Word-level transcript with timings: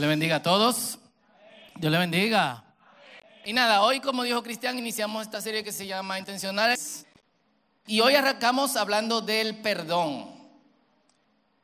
Dios 0.00 0.08
le 0.08 0.16
bendiga 0.16 0.36
a 0.36 0.42
todos. 0.42 0.98
Dios 1.76 1.92
le 1.92 1.98
bendiga. 1.98 2.64
Y 3.44 3.52
nada, 3.52 3.82
hoy 3.82 4.00
como 4.00 4.22
dijo 4.22 4.42
Cristian, 4.42 4.78
iniciamos 4.78 5.26
esta 5.26 5.42
serie 5.42 5.62
que 5.62 5.72
se 5.72 5.86
llama 5.86 6.18
Intencionales. 6.18 7.04
Y 7.86 8.00
hoy 8.00 8.14
arrancamos 8.14 8.76
hablando 8.76 9.20
del 9.20 9.58
perdón. 9.58 10.30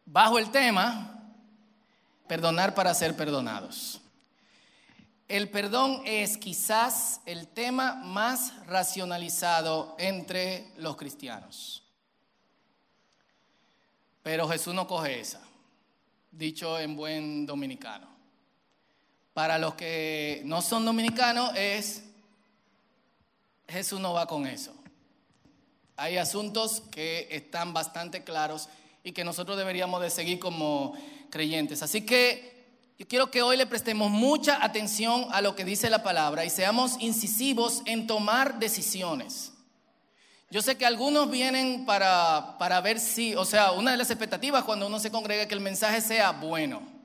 Bajo 0.05 0.39
el 0.39 0.51
tema, 0.51 1.33
perdonar 2.29 2.75
para 2.75 2.93
ser 2.93 3.17
perdonados. 3.17 4.03
El 5.29 5.49
perdón 5.49 6.03
es 6.05 6.37
quizás 6.37 7.23
el 7.25 7.49
tema 7.49 7.95
más 7.95 8.53
racionalizado 8.67 9.97
entre 9.99 10.75
los 10.77 10.95
cristianos. 10.97 11.83
Pero 14.23 14.47
Jesús 14.47 14.75
no 14.75 14.87
coge 14.87 15.21
esa, 15.21 15.41
dicho 16.31 16.79
en 16.79 16.97
buen 16.97 17.47
dominicano. 17.47 18.16
Para 19.37 19.59
los 19.59 19.75
que 19.75 20.41
no 20.47 20.63
son 20.63 20.87
dominicanos 20.87 21.55
es, 21.57 22.05
Jesús 23.69 24.01
no 24.01 24.15
va 24.15 24.27
con 24.27 24.47
eso. 24.47 24.73
Hay 25.95 26.17
asuntos 26.17 26.83
que 26.91 27.29
están 27.31 27.75
bastante 27.75 28.25
claros 28.25 28.71
y 29.05 29.13
que 29.13 29.25
nosotros 29.25 29.59
deberíamos 29.59 30.01
de 30.01 30.09
seguir 30.09 30.39
como 30.39 30.95
creyentes. 31.29 31.83
Así 31.83 32.07
que 32.07 32.65
yo 32.99 33.07
quiero 33.07 33.31
que 33.31 33.43
hoy 33.43 33.59
le 33.59 33.67
prestemos 33.67 34.11
mucha 34.11 34.65
atención 34.65 35.27
a 35.31 35.43
lo 35.43 35.55
que 35.55 35.67
dice 35.67 35.91
la 35.91 36.03
palabra 36.03 36.47
y 36.47 36.49
seamos 36.49 36.97
incisivos 36.99 37.83
en 37.85 38.07
tomar 38.07 38.59
decisiones. 38.59 39.53
Yo 40.51 40.63
sé 40.63 40.79
que 40.79 40.87
algunos 40.87 41.31
vienen 41.31 41.85
para, 41.85 42.57
para 42.59 42.81
ver 42.81 42.99
si, 42.99 43.35
o 43.35 43.45
sea, 43.45 43.73
una 43.73 43.91
de 43.91 43.99
las 43.99 44.09
expectativas 44.09 44.65
cuando 44.65 44.87
uno 44.87 44.99
se 44.99 45.11
congrega 45.11 45.43
es 45.43 45.49
que 45.49 45.55
el 45.55 45.61
mensaje 45.61 46.01
sea 46.01 46.33
bueno, 46.33 46.96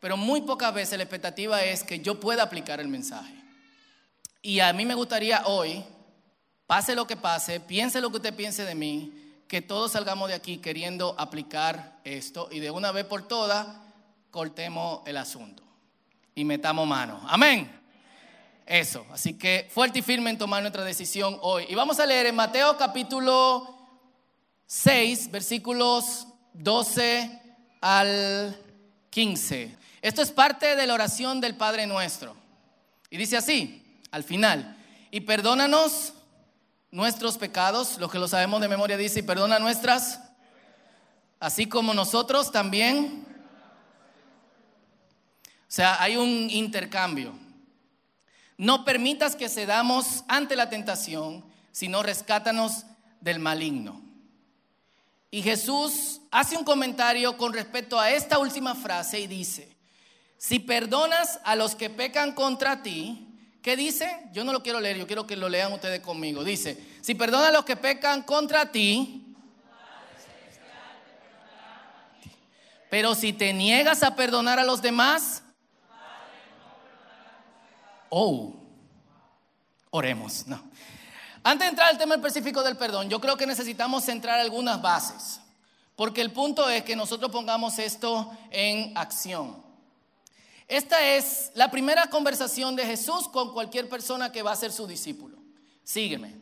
pero 0.00 0.16
muy 0.16 0.40
pocas 0.40 0.72
veces 0.74 0.96
la 0.96 1.04
expectativa 1.04 1.62
es 1.62 1.84
que 1.84 2.00
yo 2.00 2.18
pueda 2.18 2.42
aplicar 2.42 2.80
el 2.80 2.88
mensaje. 2.88 3.34
Y 4.42 4.60
a 4.60 4.72
mí 4.72 4.86
me 4.86 4.94
gustaría 4.94 5.46
hoy, 5.46 5.84
pase 6.66 6.94
lo 6.94 7.06
que 7.06 7.16
pase, 7.16 7.60
piense 7.60 8.00
lo 8.00 8.10
que 8.10 8.16
usted 8.16 8.34
piense 8.34 8.64
de 8.64 8.74
mí, 8.74 9.12
que 9.46 9.60
todos 9.60 9.92
salgamos 9.92 10.28
de 10.28 10.34
aquí 10.34 10.58
queriendo 10.58 11.14
aplicar 11.18 12.00
esto 12.04 12.48
y 12.50 12.60
de 12.60 12.70
una 12.70 12.92
vez 12.92 13.04
por 13.04 13.28
todas 13.28 13.66
cortemos 14.30 15.02
el 15.06 15.18
asunto 15.18 15.62
y 16.34 16.44
metamos 16.44 16.86
mano. 16.86 17.20
Amén. 17.28 17.70
Eso, 18.64 19.04
así 19.12 19.34
que 19.34 19.68
fuerte 19.70 19.98
y 19.98 20.02
firme 20.02 20.30
en 20.30 20.38
tomar 20.38 20.62
nuestra 20.62 20.84
decisión 20.84 21.36
hoy. 21.42 21.66
Y 21.68 21.74
vamos 21.74 21.98
a 21.98 22.06
leer 22.06 22.26
en 22.26 22.36
Mateo 22.36 22.78
capítulo 22.78 23.76
6, 24.66 25.30
versículos 25.32 26.28
12 26.54 27.42
al 27.80 28.56
15. 29.10 29.79
Esto 30.02 30.22
es 30.22 30.30
parte 30.30 30.76
de 30.76 30.86
la 30.86 30.94
oración 30.94 31.40
del 31.40 31.56
Padre 31.56 31.86
Nuestro. 31.86 32.36
Y 33.10 33.16
dice 33.16 33.36
así, 33.36 34.00
al 34.10 34.24
final, 34.24 34.76
y 35.10 35.20
perdónanos 35.20 36.12
nuestros 36.90 37.38
pecados, 37.38 37.98
lo 37.98 38.08
que 38.08 38.18
lo 38.18 38.28
sabemos 38.28 38.60
de 38.60 38.68
memoria 38.68 38.96
dice, 38.96 39.20
y 39.20 39.22
perdona 39.22 39.58
nuestras, 39.58 40.20
así 41.38 41.66
como 41.66 41.94
nosotros 41.94 42.50
también 42.52 43.26
o 45.70 45.72
sea, 45.72 46.02
hay 46.02 46.16
un 46.16 46.50
intercambio. 46.50 47.32
No 48.58 48.84
permitas 48.84 49.36
que 49.36 49.48
cedamos 49.48 50.24
ante 50.26 50.56
la 50.56 50.68
tentación, 50.68 51.44
sino 51.70 52.02
rescátanos 52.02 52.86
del 53.20 53.38
maligno. 53.38 54.02
Y 55.30 55.42
Jesús 55.42 56.22
hace 56.32 56.56
un 56.56 56.64
comentario 56.64 57.36
con 57.36 57.52
respecto 57.52 58.00
a 58.00 58.10
esta 58.10 58.40
última 58.40 58.74
frase 58.74 59.20
y 59.20 59.28
dice, 59.28 59.69
si 60.40 60.58
perdonas 60.58 61.38
a 61.44 61.54
los 61.54 61.74
que 61.74 61.90
pecan 61.90 62.32
contra 62.32 62.82
ti, 62.82 63.28
¿qué 63.60 63.76
dice? 63.76 64.26
Yo 64.32 64.42
no 64.42 64.54
lo 64.54 64.62
quiero 64.62 64.80
leer, 64.80 64.96
yo 64.96 65.06
quiero 65.06 65.26
que 65.26 65.36
lo 65.36 65.50
lean 65.50 65.70
ustedes 65.70 66.00
conmigo. 66.00 66.42
Dice, 66.42 66.82
si 67.02 67.14
perdonas 67.14 67.50
a 67.50 67.52
los 67.52 67.66
que 67.66 67.76
pecan 67.76 68.22
contra 68.22 68.72
ti, 68.72 69.36
pero 72.88 73.14
si 73.14 73.34
te 73.34 73.52
niegas 73.52 74.02
a 74.02 74.16
perdonar 74.16 74.58
a 74.58 74.64
los 74.64 74.80
demás, 74.80 75.42
Oh, 78.12 78.54
oremos, 79.90 80.46
no. 80.48 80.60
Antes 81.44 81.66
de 81.66 81.70
entrar 81.70 81.88
al 81.90 81.98
tema 81.98 82.14
específico 82.16 82.62
del 82.62 82.78
perdón, 82.78 83.10
yo 83.10 83.20
creo 83.20 83.36
que 83.36 83.46
necesitamos 83.46 84.04
centrar 84.04 84.40
algunas 84.40 84.80
bases, 84.80 85.40
porque 85.94 86.22
el 86.22 86.32
punto 86.32 86.68
es 86.70 86.82
que 86.82 86.96
nosotros 86.96 87.30
pongamos 87.30 87.78
esto 87.78 88.32
en 88.50 88.96
acción. 88.96 89.69
Esta 90.70 91.04
es 91.04 91.50
la 91.54 91.68
primera 91.68 92.06
conversación 92.06 92.76
de 92.76 92.86
Jesús 92.86 93.26
con 93.26 93.52
cualquier 93.52 93.88
persona 93.88 94.30
que 94.30 94.42
va 94.42 94.52
a 94.52 94.56
ser 94.56 94.70
su 94.70 94.86
discípulo. 94.86 95.36
Sígueme. 95.82 96.36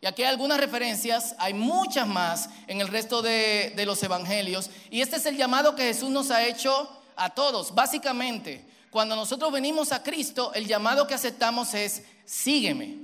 Y 0.00 0.06
aquí 0.06 0.22
hay 0.22 0.28
algunas 0.28 0.58
referencias, 0.58 1.36
hay 1.38 1.52
muchas 1.52 2.08
más 2.08 2.48
en 2.66 2.80
el 2.80 2.88
resto 2.88 3.20
de, 3.20 3.74
de 3.76 3.84
los 3.84 4.02
evangelios, 4.02 4.70
y 4.90 5.02
este 5.02 5.16
es 5.16 5.26
el 5.26 5.36
llamado 5.36 5.76
que 5.76 5.82
Jesús 5.82 6.08
nos 6.08 6.30
ha 6.30 6.46
hecho 6.46 6.88
a 7.16 7.28
todos. 7.34 7.74
Básicamente, 7.74 8.64
cuando 8.90 9.14
nosotros 9.14 9.52
venimos 9.52 9.92
a 9.92 10.02
Cristo, 10.02 10.54
el 10.54 10.66
llamado 10.66 11.06
que 11.06 11.12
aceptamos 11.12 11.74
es, 11.74 12.02
sígueme. 12.24 12.96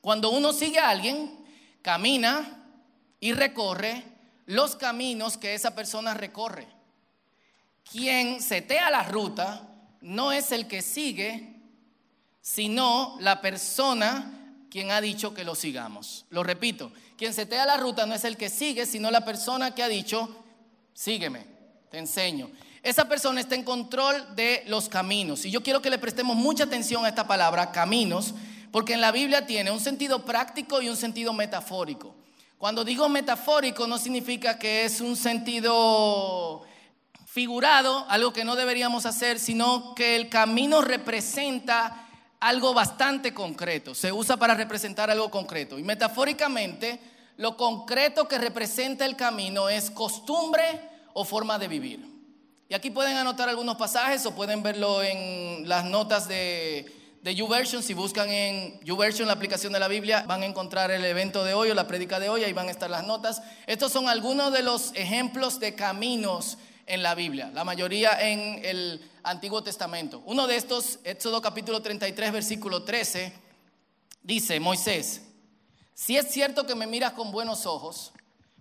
Cuando 0.00 0.30
uno 0.30 0.52
sigue 0.52 0.78
a 0.78 0.90
alguien, 0.90 1.44
camina 1.82 2.64
y 3.18 3.32
recorre 3.32 4.04
los 4.46 4.76
caminos 4.76 5.36
que 5.36 5.54
esa 5.54 5.74
persona 5.74 6.14
recorre. 6.14 6.77
Quien 7.90 8.42
setea 8.42 8.90
la 8.90 9.02
ruta 9.02 9.68
no 10.00 10.32
es 10.32 10.52
el 10.52 10.66
que 10.68 10.82
sigue, 10.82 11.54
sino 12.40 13.16
la 13.20 13.40
persona 13.40 14.56
quien 14.70 14.90
ha 14.90 15.00
dicho 15.00 15.34
que 15.34 15.44
lo 15.44 15.54
sigamos. 15.54 16.26
Lo 16.30 16.42
repito, 16.42 16.92
quien 17.16 17.32
setea 17.32 17.66
la 17.66 17.76
ruta 17.76 18.06
no 18.06 18.14
es 18.14 18.24
el 18.24 18.36
que 18.36 18.50
sigue, 18.50 18.86
sino 18.86 19.10
la 19.10 19.24
persona 19.24 19.74
que 19.74 19.82
ha 19.82 19.88
dicho, 19.88 20.44
sígueme, 20.92 21.46
te 21.90 21.98
enseño 21.98 22.50
esa 22.82 23.08
persona 23.08 23.40
está 23.40 23.54
en 23.54 23.64
control 23.64 24.34
de 24.34 24.62
los 24.66 24.88
caminos. 24.88 25.44
Y 25.44 25.50
yo 25.50 25.62
quiero 25.62 25.82
que 25.82 25.90
le 25.90 25.98
prestemos 25.98 26.36
mucha 26.36 26.64
atención 26.64 27.04
a 27.04 27.08
esta 27.08 27.26
palabra, 27.26 27.72
caminos, 27.72 28.34
porque 28.70 28.94
en 28.94 29.00
la 29.00 29.12
Biblia 29.12 29.46
tiene 29.46 29.70
un 29.70 29.80
sentido 29.80 30.24
práctico 30.24 30.80
y 30.80 30.88
un 30.88 30.96
sentido 30.96 31.32
metafórico. 31.32 32.14
Cuando 32.56 32.84
digo 32.84 33.08
metafórico 33.08 33.86
no 33.86 33.98
significa 33.98 34.58
que 34.58 34.84
es 34.84 35.00
un 35.00 35.16
sentido 35.16 36.64
figurado, 37.38 38.04
algo 38.08 38.32
que 38.32 38.44
no 38.44 38.56
deberíamos 38.56 39.06
hacer, 39.06 39.38
sino 39.38 39.94
que 39.94 40.16
el 40.16 40.28
camino 40.28 40.80
representa 40.80 42.08
algo 42.40 42.74
bastante 42.74 43.32
concreto, 43.32 43.94
se 43.94 44.10
usa 44.10 44.36
para 44.36 44.54
representar 44.54 45.08
algo 45.08 45.30
concreto. 45.30 45.78
Y 45.78 45.84
metafóricamente, 45.84 46.98
lo 47.36 47.56
concreto 47.56 48.26
que 48.26 48.38
representa 48.38 49.04
el 49.04 49.14
camino 49.14 49.68
es 49.68 49.88
costumbre 49.92 50.80
o 51.14 51.24
forma 51.24 51.60
de 51.60 51.68
vivir. 51.68 52.04
Y 52.68 52.74
aquí 52.74 52.90
pueden 52.90 53.16
anotar 53.16 53.48
algunos 53.48 53.76
pasajes 53.76 54.26
o 54.26 54.34
pueden 54.34 54.64
verlo 54.64 55.00
en 55.04 55.68
las 55.68 55.84
notas 55.84 56.26
de, 56.26 56.92
de 57.22 57.34
YouVersion. 57.36 57.84
Si 57.84 57.94
buscan 57.94 58.28
en 58.30 58.80
YouVersion 58.80 59.28
la 59.28 59.34
aplicación 59.34 59.72
de 59.72 59.78
la 59.78 59.86
Biblia, 59.86 60.24
van 60.26 60.42
a 60.42 60.46
encontrar 60.46 60.90
el 60.90 61.04
evento 61.04 61.44
de 61.44 61.54
hoy 61.54 61.70
o 61.70 61.74
la 61.76 61.86
prédica 61.86 62.18
de 62.18 62.30
hoy, 62.30 62.42
ahí 62.42 62.52
van 62.52 62.66
a 62.66 62.72
estar 62.72 62.90
las 62.90 63.06
notas. 63.06 63.42
Estos 63.68 63.92
son 63.92 64.08
algunos 64.08 64.52
de 64.52 64.64
los 64.64 64.90
ejemplos 64.96 65.60
de 65.60 65.76
caminos 65.76 66.58
en 66.88 67.02
la 67.02 67.14
Biblia, 67.14 67.50
la 67.54 67.64
mayoría 67.64 68.20
en 68.20 68.64
el 68.64 69.10
Antiguo 69.22 69.62
Testamento. 69.62 70.22
Uno 70.24 70.46
de 70.46 70.56
estos, 70.56 70.98
Éxodo 71.04 71.40
capítulo 71.40 71.80
33, 71.82 72.32
versículo 72.32 72.82
13, 72.82 73.32
dice, 74.22 74.58
Moisés, 74.58 75.22
si 75.94 76.16
es 76.16 76.30
cierto 76.30 76.66
que 76.66 76.74
me 76.74 76.86
miras 76.86 77.12
con 77.12 77.30
buenos 77.30 77.66
ojos, 77.66 78.12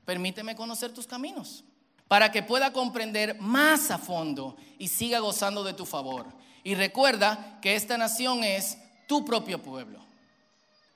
permíteme 0.05 0.55
conocer 0.55 0.93
tus 0.93 1.07
caminos 1.07 1.63
para 2.07 2.31
que 2.31 2.43
pueda 2.43 2.71
comprender 2.73 3.39
más 3.39 3.91
a 3.91 3.97
fondo 3.97 4.55
y 4.77 4.87
siga 4.87 5.19
gozando 5.19 5.63
de 5.63 5.73
tu 5.73 5.85
favor. 5.85 6.25
Y 6.63 6.75
recuerda 6.75 7.59
que 7.61 7.75
esta 7.75 7.97
nación 7.97 8.43
es 8.43 8.77
tu 9.07 9.25
propio 9.25 9.61
pueblo. 9.61 10.06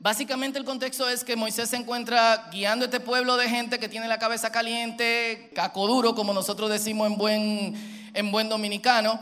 Básicamente 0.01 0.57
el 0.57 0.65
contexto 0.65 1.07
es 1.07 1.23
que 1.23 1.35
Moisés 1.35 1.69
se 1.69 1.75
encuentra 1.75 2.49
guiando 2.51 2.85
este 2.85 2.99
pueblo 2.99 3.37
de 3.37 3.47
gente 3.47 3.77
que 3.77 3.87
tiene 3.87 4.07
la 4.07 4.17
cabeza 4.17 4.51
caliente, 4.51 5.51
caco 5.53 5.85
duro, 5.85 6.15
como 6.15 6.33
nosotros 6.33 6.71
decimos 6.71 7.05
en 7.05 7.17
buen, 7.19 8.09
en 8.15 8.31
buen 8.31 8.49
dominicano. 8.49 9.19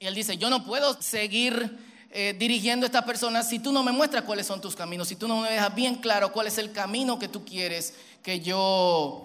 Y 0.00 0.08
él 0.08 0.16
dice, 0.16 0.36
yo 0.36 0.50
no 0.50 0.64
puedo 0.64 1.00
seguir 1.00 1.78
eh, 2.10 2.34
dirigiendo 2.36 2.84
a 2.84 2.88
estas 2.88 3.04
personas 3.04 3.48
si 3.48 3.60
tú 3.60 3.70
no 3.70 3.84
me 3.84 3.92
muestras 3.92 4.24
cuáles 4.24 4.44
son 4.44 4.60
tus 4.60 4.74
caminos, 4.74 5.06
si 5.06 5.14
tú 5.14 5.28
no 5.28 5.42
me 5.42 5.52
dejas 5.52 5.72
bien 5.72 5.94
claro 5.94 6.32
cuál 6.32 6.48
es 6.48 6.58
el 6.58 6.72
camino 6.72 7.20
que 7.20 7.28
tú 7.28 7.44
quieres 7.44 7.94
que 8.20 8.40
yo, 8.40 9.24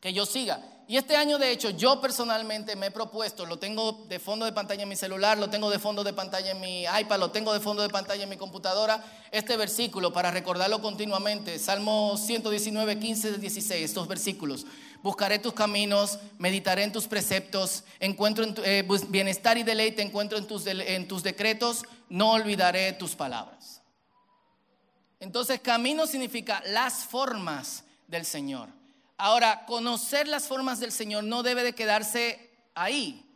que 0.00 0.12
yo 0.12 0.24
siga. 0.24 0.62
Y 0.90 0.96
este 0.96 1.16
año, 1.16 1.36
de 1.36 1.50
hecho, 1.50 1.68
yo 1.68 2.00
personalmente 2.00 2.74
me 2.74 2.86
he 2.86 2.90
propuesto, 2.90 3.44
lo 3.44 3.58
tengo 3.58 4.06
de 4.08 4.18
fondo 4.18 4.46
de 4.46 4.52
pantalla 4.52 4.84
en 4.84 4.88
mi 4.88 4.96
celular, 4.96 5.36
lo 5.36 5.50
tengo 5.50 5.68
de 5.68 5.78
fondo 5.78 6.02
de 6.02 6.14
pantalla 6.14 6.52
en 6.52 6.60
mi 6.60 6.84
iPad, 6.84 7.18
lo 7.18 7.30
tengo 7.30 7.52
de 7.52 7.60
fondo 7.60 7.82
de 7.82 7.90
pantalla 7.90 8.22
en 8.22 8.28
mi 8.30 8.38
computadora, 8.38 9.04
este 9.30 9.58
versículo 9.58 10.14
para 10.14 10.30
recordarlo 10.30 10.80
continuamente, 10.80 11.58
Salmo 11.58 12.16
119, 12.16 12.98
15, 12.98 13.36
16, 13.36 13.84
estos 13.84 14.08
versículos. 14.08 14.64
Buscaré 15.02 15.38
tus 15.38 15.52
caminos, 15.52 16.20
meditaré 16.38 16.84
en 16.84 16.92
tus 16.92 17.06
preceptos, 17.06 17.84
encuentro 18.00 18.44
en 18.44 18.54
eh, 18.64 18.88
bienestar 19.08 19.58
y 19.58 19.64
deleite, 19.64 20.00
encuentro 20.00 20.38
en 20.38 20.46
tus, 20.46 20.66
en 20.66 21.06
tus 21.06 21.22
decretos, 21.22 21.84
no 22.08 22.32
olvidaré 22.32 22.94
tus 22.94 23.14
palabras. 23.14 23.82
Entonces, 25.20 25.60
camino 25.60 26.06
significa 26.06 26.62
las 26.64 27.04
formas 27.04 27.84
del 28.06 28.24
Señor. 28.24 28.77
Ahora, 29.20 29.66
conocer 29.66 30.28
las 30.28 30.46
formas 30.46 30.78
del 30.78 30.92
Señor 30.92 31.24
no 31.24 31.42
debe 31.42 31.64
de 31.64 31.74
quedarse 31.74 32.52
ahí, 32.76 33.28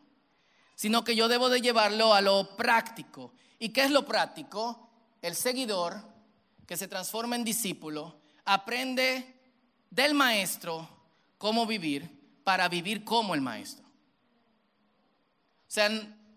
sino 0.77 1.03
que 1.03 1.17
yo 1.17 1.27
debo 1.27 1.49
de 1.49 1.61
llevarlo 1.61 2.15
a 2.15 2.21
lo 2.21 2.57
práctico. 2.57 3.33
¿Y 3.59 3.71
qué 3.71 3.83
es 3.83 3.91
lo 3.91 4.07
práctico? 4.07 4.89
El 5.21 5.35
seguidor 5.35 6.01
que 6.69 6.77
se 6.77 6.87
transforma 6.87 7.35
en 7.35 7.43
discípulo 7.43 8.17
aprende 8.45 9.41
del 9.91 10.15
maestro 10.15 10.89
cómo 11.37 11.67
vivir 11.67 12.09
para 12.45 12.69
vivir 12.69 13.03
como 13.03 13.35
el 13.35 13.41
maestro. 13.41 13.85
O 13.85 15.75
sea, 15.75 15.91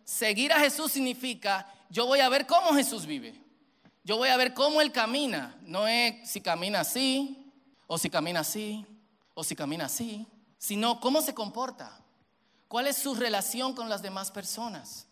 seguir 0.03 0.53
a 0.53 0.59
Jesús 0.59 0.91
significa 0.91 1.71
yo 1.91 2.07
voy 2.07 2.19
a 2.19 2.29
ver 2.29 2.47
cómo 2.47 2.73
Jesús 2.73 3.05
vive. 3.05 3.39
Yo 4.03 4.17
voy 4.17 4.29
a 4.29 4.37
ver 4.37 4.55
cómo 4.55 4.81
Él 4.81 4.91
camina. 4.91 5.55
No 5.61 5.87
es 5.87 6.29
si 6.29 6.41
camina 6.41 6.79
así 6.79 7.51
o 7.85 7.99
si 7.99 8.09
camina 8.09 8.39
así 8.39 8.85
o 9.35 9.43
si 9.43 9.55
camina 9.55 9.85
así, 9.85 10.25
sino 10.57 10.99
cómo 10.99 11.21
se 11.21 11.35
comporta. 11.35 12.01
¿Cuál 12.67 12.87
es 12.87 12.97
su 12.97 13.13
relación 13.13 13.75
con 13.75 13.89
las 13.89 14.01
demás 14.01 14.31
personas? 14.31 15.05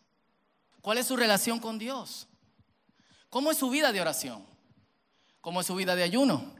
¿Cuál 0.81 0.97
es 0.97 1.05
su 1.05 1.15
relación 1.15 1.59
con 1.59 1.77
Dios? 1.77 2.27
¿Cómo 3.29 3.51
es 3.51 3.57
su 3.57 3.69
vida 3.69 3.91
de 3.91 4.01
oración? 4.01 4.43
¿Cómo 5.39 5.61
es 5.61 5.67
su 5.67 5.75
vida 5.75 5.95
de 5.95 6.03
ayuno? 6.03 6.55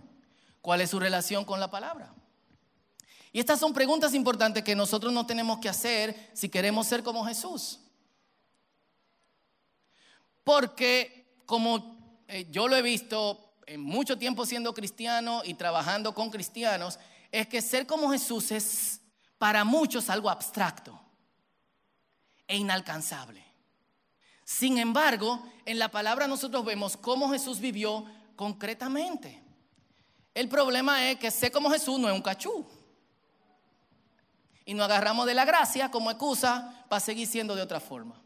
¿Cuál 0.62 0.82
es 0.82 0.92
su 0.92 1.00
relación 1.00 1.46
con 1.46 1.60
la 1.60 1.72
palabra? 1.72 2.14
Y 3.32 3.40
estas 3.40 3.60
son 3.60 3.74
preguntas 3.74 4.14
importantes 4.14 4.64
que 4.64 4.76
nosotros 4.76 5.12
no 5.12 5.26
tenemos 5.26 5.60
que 5.60 5.70
hacer 5.70 6.30
si 6.34 6.50
queremos 6.50 6.86
ser 6.86 7.02
como 7.02 7.26
Jesús. 7.26 7.80
Porque 10.44 11.42
como 11.46 12.24
eh, 12.28 12.48
yo 12.52 12.68
lo 12.68 12.76
he 12.76 12.82
visto 12.82 13.56
en 13.66 13.82
mucho 13.82 14.18
tiempo 14.18 14.46
siendo 14.46 14.74
cristiano 14.74 15.42
y 15.46 15.56
trabajando 15.56 16.14
con 16.14 16.30
cristianos, 16.30 17.00
es 17.34 17.48
que 17.48 17.64
ser 17.64 17.88
como 17.88 18.12
Jesús 18.12 18.52
es 18.52 19.02
para 19.40 19.64
muchos 19.64 20.08
algo 20.12 20.30
abstracto 20.30 21.02
e 22.48 22.56
inalcanzable. 22.56 23.44
Sin 24.46 24.78
embargo, 24.78 25.44
en 25.66 25.80
la 25.80 25.90
palabra 25.90 26.28
nosotros 26.28 26.64
vemos 26.64 26.96
cómo 26.96 27.32
Jesús 27.32 27.60
vivió 27.60 28.06
concretamente. 28.36 29.42
El 30.36 30.48
problema 30.48 31.10
es 31.10 31.18
que 31.18 31.32
ser 31.32 31.52
como 31.52 31.72
Jesús 31.72 31.98
no 31.98 32.08
es 32.08 32.14
un 32.14 32.22
cachú. 32.22 32.68
Y 34.64 34.76
nos 34.76 34.86
agarramos 34.86 35.26
de 35.26 35.34
la 35.34 35.44
gracia 35.44 35.90
como 35.90 36.12
excusa 36.12 36.86
para 36.88 37.00
seguir 37.00 37.28
siendo 37.28 37.56
de 37.56 37.64
otra 37.64 37.80
forma. 37.80 38.22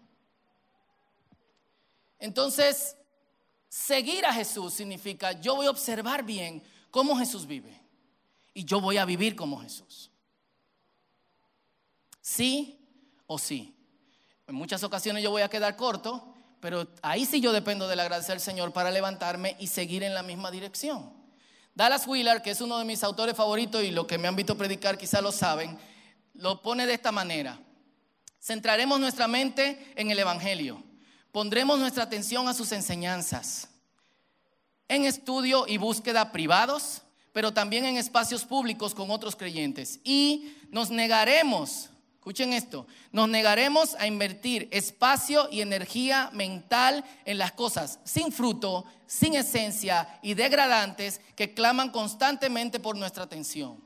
Entonces, 2.20 2.98
seguir 3.70 4.26
a 4.26 4.34
Jesús 4.34 4.74
significa 4.74 5.32
yo 5.32 5.56
voy 5.56 5.68
a 5.68 5.72
observar 5.72 6.24
bien 6.24 6.62
cómo 6.92 7.18
Jesús 7.18 7.48
vive 7.48 7.87
y 8.58 8.66
yo 8.66 8.82
voy 8.82 8.98
a 8.98 9.06
vivir 9.06 9.36
como 9.36 9.62
Jesús. 9.62 10.10
Sí 12.22 12.84
o 13.28 13.38
sí. 13.38 13.76
En 14.48 14.56
muchas 14.56 14.82
ocasiones 14.82 15.22
yo 15.22 15.30
voy 15.30 15.44
a 15.44 15.48
quedar 15.48 15.76
corto, 15.76 16.34
pero 16.60 16.88
ahí 17.04 17.28
sí 17.28 17.40
yo 17.40 17.54
dependo 17.54 17.88
de 17.88 17.96
la 17.96 18.06
gracia 18.06 18.34
del 18.34 18.42
Señor 18.42 18.74
para 18.74 18.90
levantarme 18.90 19.56
y 19.60 19.68
seguir 19.68 20.02
en 20.02 20.16
la 20.16 20.24
misma 20.24 20.50
dirección. 20.50 21.14
Dallas 21.76 22.08
Willard, 22.08 22.42
que 22.42 22.50
es 22.50 22.60
uno 22.60 22.80
de 22.80 22.86
mis 22.86 23.04
autores 23.04 23.36
favoritos 23.36 23.84
y 23.84 23.92
lo 23.92 24.08
que 24.08 24.18
me 24.18 24.28
han 24.28 24.36
visto 24.36 24.58
predicar 24.58 24.98
quizá 24.98 25.22
lo 25.22 25.32
saben, 25.32 25.78
lo 26.34 26.64
pone 26.64 26.88
de 26.88 26.96
esta 26.96 27.12
manera. 27.12 27.60
Centraremos 28.42 29.00
nuestra 29.00 29.28
mente 29.28 29.94
en 29.96 30.10
el 30.10 30.18
Evangelio. 30.18 30.82
Pondremos 31.32 31.78
nuestra 31.78 32.06
atención 32.06 32.48
a 32.48 32.56
sus 32.56 32.72
enseñanzas. 32.72 33.70
En 34.88 35.06
estudio 35.06 35.66
y 35.68 35.78
búsqueda 35.78 36.32
privados, 36.32 37.04
pero 37.38 37.54
también 37.54 37.86
en 37.86 37.98
espacios 37.98 38.46
públicos 38.46 38.96
con 38.96 39.12
otros 39.12 39.36
creyentes. 39.36 40.00
Y 40.04 40.56
nos 40.72 40.90
negaremos, 40.90 41.92
escuchen 42.16 42.52
esto, 42.52 42.88
nos 43.12 43.30
negaremos 43.30 43.94
a 44.00 44.08
invertir 44.08 44.68
espacio 44.72 45.48
y 45.52 45.62
energía 45.62 46.32
mental 46.34 47.06
en 47.26 47.38
las 47.38 47.52
cosas 47.52 48.00
sin 48.06 48.32
fruto, 48.32 48.86
sin 49.06 49.36
esencia 49.36 50.18
y 50.24 50.34
degradantes 50.34 51.22
que 51.36 51.54
claman 51.54 51.92
constantemente 51.92 52.80
por 52.80 52.98
nuestra 52.98 53.26
atención. 53.26 53.86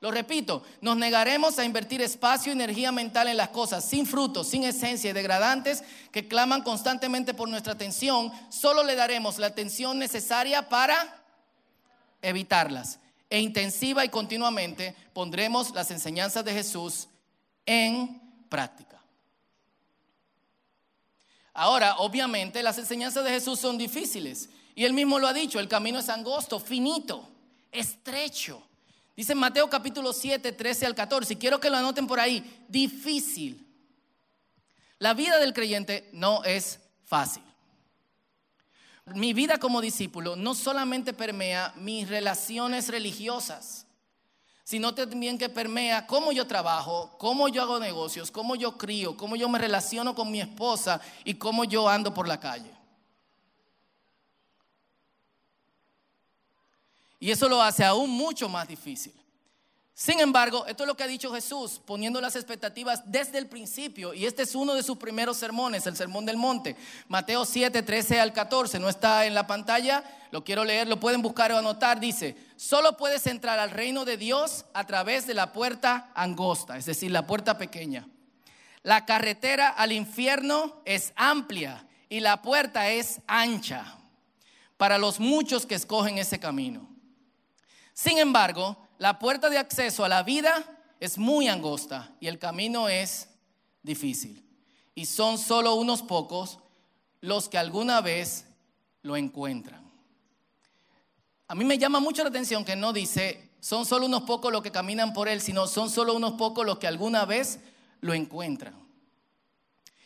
Lo 0.00 0.10
repito, 0.10 0.62
nos 0.82 0.98
negaremos 0.98 1.58
a 1.58 1.64
invertir 1.64 2.02
espacio 2.02 2.52
y 2.52 2.56
energía 2.56 2.92
mental 2.92 3.26
en 3.26 3.38
las 3.38 3.48
cosas 3.48 3.86
sin 3.86 4.04
fruto, 4.04 4.44
sin 4.44 4.64
esencia 4.64 5.08
y 5.08 5.14
degradantes 5.14 5.82
que 6.10 6.28
claman 6.28 6.60
constantemente 6.60 7.32
por 7.32 7.48
nuestra 7.48 7.72
atención. 7.72 8.30
Solo 8.50 8.84
le 8.84 8.96
daremos 8.96 9.38
la 9.38 9.46
atención 9.46 9.98
necesaria 9.98 10.68
para 10.68 11.21
evitarlas. 12.22 12.98
E 13.28 13.40
intensiva 13.40 14.04
y 14.04 14.08
continuamente 14.08 14.94
pondremos 15.12 15.70
las 15.72 15.90
enseñanzas 15.90 16.44
de 16.44 16.52
Jesús 16.52 17.08
en 17.66 18.20
práctica. 18.48 19.00
Ahora, 21.54 21.96
obviamente, 21.98 22.62
las 22.62 22.78
enseñanzas 22.78 23.24
de 23.24 23.30
Jesús 23.30 23.58
son 23.58 23.76
difíciles. 23.76 24.48
Y 24.74 24.84
él 24.84 24.94
mismo 24.94 25.18
lo 25.18 25.28
ha 25.28 25.32
dicho, 25.34 25.60
el 25.60 25.68
camino 25.68 25.98
es 25.98 26.08
angosto, 26.08 26.58
finito, 26.58 27.28
estrecho. 27.70 28.62
Dice 29.14 29.34
Mateo 29.34 29.68
capítulo 29.68 30.12
7, 30.12 30.52
13 30.52 30.86
al 30.86 30.94
14. 30.94 31.34
Y 31.34 31.36
quiero 31.36 31.60
que 31.60 31.68
lo 31.68 31.76
anoten 31.76 32.06
por 32.06 32.18
ahí. 32.18 32.64
Difícil. 32.68 33.66
La 34.98 35.14
vida 35.14 35.38
del 35.38 35.52
creyente 35.52 36.08
no 36.12 36.42
es 36.44 36.80
fácil. 37.04 37.42
Mi 39.06 39.32
vida 39.32 39.58
como 39.58 39.80
discípulo 39.80 40.36
no 40.36 40.54
solamente 40.54 41.12
permea 41.12 41.72
mis 41.76 42.08
relaciones 42.08 42.88
religiosas, 42.88 43.86
sino 44.64 44.94
también 44.94 45.38
que 45.38 45.48
permea 45.48 46.06
cómo 46.06 46.32
yo 46.32 46.46
trabajo, 46.46 47.16
cómo 47.18 47.48
yo 47.48 47.62
hago 47.62 47.80
negocios, 47.80 48.30
cómo 48.30 48.54
yo 48.54 48.78
crío, 48.78 49.16
cómo 49.16 49.34
yo 49.36 49.48
me 49.48 49.58
relaciono 49.58 50.14
con 50.14 50.30
mi 50.30 50.40
esposa 50.40 51.00
y 51.24 51.34
cómo 51.34 51.64
yo 51.64 51.88
ando 51.88 52.14
por 52.14 52.28
la 52.28 52.38
calle. 52.38 52.70
Y 57.18 57.30
eso 57.30 57.48
lo 57.48 57.62
hace 57.62 57.84
aún 57.84 58.10
mucho 58.10 58.48
más 58.48 58.66
difícil. 58.66 59.12
Sin 59.94 60.20
embargo, 60.20 60.64
esto 60.66 60.84
es 60.84 60.86
lo 60.86 60.96
que 60.96 61.02
ha 61.02 61.06
dicho 61.06 61.32
Jesús, 61.32 61.80
poniendo 61.84 62.20
las 62.20 62.34
expectativas 62.34 63.02
desde 63.04 63.38
el 63.38 63.46
principio. 63.46 64.14
Y 64.14 64.24
este 64.24 64.42
es 64.42 64.54
uno 64.54 64.74
de 64.74 64.82
sus 64.82 64.96
primeros 64.96 65.36
sermones, 65.36 65.86
el 65.86 65.96
Sermón 65.96 66.24
del 66.24 66.38
Monte. 66.38 66.76
Mateo 67.08 67.44
7, 67.44 67.82
13 67.82 68.18
al 68.18 68.32
14. 68.32 68.78
No 68.78 68.88
está 68.88 69.26
en 69.26 69.34
la 69.34 69.46
pantalla, 69.46 70.02
lo 70.30 70.44
quiero 70.44 70.64
leer, 70.64 70.88
lo 70.88 70.98
pueden 70.98 71.20
buscar 71.20 71.52
o 71.52 71.58
anotar. 71.58 72.00
Dice, 72.00 72.36
solo 72.56 72.96
puedes 72.96 73.26
entrar 73.26 73.58
al 73.58 73.70
reino 73.70 74.06
de 74.06 74.16
Dios 74.16 74.64
a 74.72 74.86
través 74.86 75.26
de 75.26 75.34
la 75.34 75.52
puerta 75.52 76.10
angosta, 76.14 76.78
es 76.78 76.86
decir, 76.86 77.10
la 77.10 77.26
puerta 77.26 77.58
pequeña. 77.58 78.08
La 78.82 79.04
carretera 79.04 79.68
al 79.68 79.92
infierno 79.92 80.80
es 80.86 81.12
amplia 81.16 81.86
y 82.08 82.20
la 82.20 82.40
puerta 82.42 82.90
es 82.90 83.20
ancha 83.26 83.98
para 84.76 84.98
los 84.98 85.20
muchos 85.20 85.66
que 85.66 85.76
escogen 85.76 86.18
ese 86.18 86.40
camino. 86.40 86.88
Sin 87.92 88.18
embargo, 88.18 88.76
la 89.02 89.18
puerta 89.18 89.50
de 89.50 89.58
acceso 89.58 90.04
a 90.04 90.08
la 90.08 90.22
vida 90.22 90.64
es 91.00 91.18
muy 91.18 91.48
angosta 91.48 92.14
y 92.20 92.28
el 92.28 92.38
camino 92.38 92.88
es 92.88 93.28
difícil. 93.82 94.46
Y 94.94 95.06
son 95.06 95.38
solo 95.38 95.74
unos 95.74 96.02
pocos 96.02 96.60
los 97.20 97.48
que 97.48 97.58
alguna 97.58 98.00
vez 98.00 98.46
lo 99.02 99.16
encuentran. 99.16 99.82
A 101.48 101.56
mí 101.56 101.64
me 101.64 101.78
llama 101.78 101.98
mucho 101.98 102.22
la 102.22 102.28
atención 102.28 102.64
que 102.64 102.76
no 102.76 102.92
dice, 102.92 103.50
son 103.58 103.86
solo 103.86 104.06
unos 104.06 104.22
pocos 104.22 104.52
los 104.52 104.62
que 104.62 104.70
caminan 104.70 105.12
por 105.12 105.26
él, 105.26 105.40
sino 105.40 105.66
son 105.66 105.90
solo 105.90 106.14
unos 106.14 106.34
pocos 106.34 106.64
los 106.64 106.78
que 106.78 106.86
alguna 106.86 107.24
vez 107.24 107.58
lo 108.02 108.14
encuentran. 108.14 108.76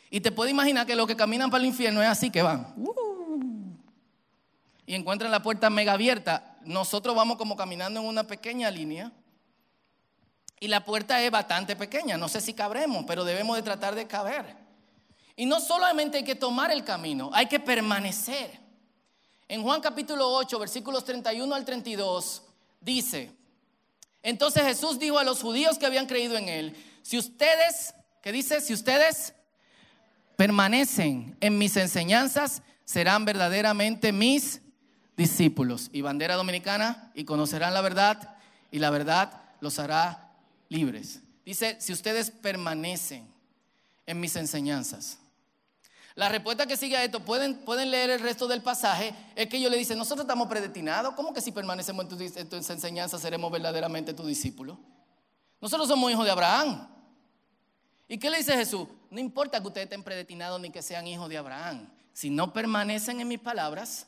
Y 0.09 0.21
te 0.21 0.31
puedes 0.31 0.51
imaginar 0.51 0.87
que 0.87 0.95
los 0.95 1.05
que 1.05 1.15
caminan 1.15 1.51
para 1.51 1.61
el 1.61 1.69
infierno 1.69 2.01
es 2.01 2.09
así 2.09 2.31
que 2.31 2.41
van. 2.41 2.73
Uh, 2.75 3.75
y 4.87 4.95
encuentran 4.95 5.29
la 5.29 5.43
puerta 5.43 5.69
mega 5.69 5.93
abierta 5.93 6.56
nosotros 6.67 7.15
vamos 7.15 7.37
como 7.37 7.55
caminando 7.55 7.99
en 7.99 8.05
una 8.05 8.25
pequeña 8.25 8.69
línea 8.69 9.11
y 10.59 10.67
la 10.67 10.83
puerta 10.83 11.21
es 11.21 11.31
bastante 11.31 11.75
pequeña. 11.75 12.17
No 12.17 12.27
sé 12.27 12.41
si 12.41 12.53
cabremos, 12.53 13.05
pero 13.07 13.23
debemos 13.23 13.55
de 13.55 13.63
tratar 13.63 13.95
de 13.95 14.07
caber. 14.07 14.55
Y 15.35 15.45
no 15.45 15.59
solamente 15.59 16.17
hay 16.17 16.23
que 16.23 16.35
tomar 16.35 16.71
el 16.71 16.83
camino, 16.83 17.29
hay 17.33 17.45
que 17.45 17.59
permanecer. 17.59 18.59
En 19.47 19.61
Juan 19.63 19.81
capítulo 19.81 20.27
8, 20.29 20.59
versículos 20.59 21.05
31 21.05 21.53
al 21.53 21.63
32, 21.63 22.43
dice, 22.81 23.31
Entonces 24.23 24.63
Jesús 24.63 24.99
dijo 24.99 25.19
a 25.19 25.23
los 25.23 25.41
judíos 25.41 25.77
que 25.77 25.85
habían 25.85 26.07
creído 26.07 26.37
en 26.37 26.49
él, 26.49 26.75
si 27.03 27.17
ustedes, 27.17 27.93
¿qué 28.21 28.31
dice? 28.31 28.59
Si 28.59 28.73
ustedes 28.73 29.35
permanecen 30.35 31.37
en 31.39 31.57
mis 31.57 31.77
enseñanzas, 31.77 32.61
serán 32.83 33.23
verdaderamente 33.23 34.11
mis 34.11 34.61
discípulos. 35.17 35.89
Y 35.91 36.01
bandera 36.01 36.35
dominicana, 36.35 37.11
y 37.13 37.25
conocerán 37.25 37.73
la 37.73 37.81
verdad, 37.81 38.37
y 38.71 38.79
la 38.79 38.89
verdad 38.89 39.41
los 39.59 39.79
hará 39.79 40.31
libres. 40.69 41.21
Dice, 41.43 41.77
si 41.81 41.91
ustedes 41.91 42.31
permanecen 42.31 43.27
en 44.05 44.19
mis 44.19 44.35
enseñanzas. 44.35 45.19
La 46.15 46.29
respuesta 46.29 46.65
que 46.65 46.77
sigue 46.77 46.97
a 46.97 47.03
esto, 47.03 47.19
pueden, 47.19 47.57
pueden 47.57 47.91
leer 47.91 48.09
el 48.09 48.19
resto 48.19 48.47
del 48.47 48.63
pasaje, 48.63 49.13
es 49.35 49.47
que 49.47 49.57
ellos 49.57 49.69
le 49.69 49.77
dicen, 49.77 49.97
nosotros 49.97 50.23
estamos 50.23 50.47
predestinados, 50.47 51.13
¿cómo 51.13 51.33
que 51.33 51.41
si 51.41 51.51
permanecemos 51.51 52.05
en 52.05 52.09
tus 52.09 52.49
tu 52.49 52.55
enseñanzas 52.73 53.21
seremos 53.21 53.51
verdaderamente 53.51 54.13
tu 54.13 54.25
discípulo? 54.25 54.79
Nosotros 55.61 55.87
somos 55.87 56.11
hijos 56.11 56.25
de 56.25 56.31
Abraham. 56.31 56.87
¿Y 58.07 58.17
qué 58.17 58.29
le 58.29 58.37
dice 58.37 58.55
Jesús? 58.55 58.87
No 59.11 59.19
importa 59.19 59.61
que 59.61 59.67
ustedes 59.67 59.85
estén 59.85 60.03
predestinados 60.03 60.59
ni 60.59 60.71
que 60.71 60.81
sean 60.81 61.05
hijos 61.07 61.29
de 61.29 61.37
Abraham. 61.37 61.87
Si 62.13 62.29
no 62.29 62.51
permanecen 62.51 63.21
en 63.21 63.27
mis 63.27 63.39
palabras, 63.39 64.07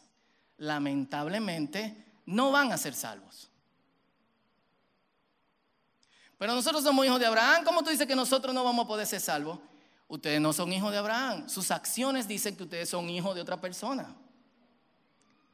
lamentablemente 0.60 2.06
no 2.26 2.52
van 2.52 2.72
a 2.72 2.78
ser 2.78 2.94
salvos. 2.94 3.50
Pero 6.38 6.56
nosotros 6.56 6.84
somos 6.84 7.06
hijos 7.06 7.20
de 7.20 7.26
Abraham. 7.26 7.64
¿Cómo 7.66 7.84
tú 7.84 7.90
dices 7.90 8.08
que 8.08 8.16
nosotros 8.16 8.54
no 8.54 8.64
vamos 8.64 8.86
a 8.86 8.88
poder 8.88 9.06
ser 9.06 9.20
salvos? 9.20 9.60
Ustedes 10.08 10.40
no 10.40 10.54
son 10.54 10.72
hijos 10.72 10.92
de 10.92 10.98
Abraham. 10.98 11.50
Sus 11.50 11.70
acciones 11.72 12.28
dicen 12.28 12.56
que 12.56 12.64
ustedes 12.64 12.90
son 12.90 13.10
hijos 13.10 13.36
de 13.36 13.42
otra 13.42 13.60
persona. 13.60 14.16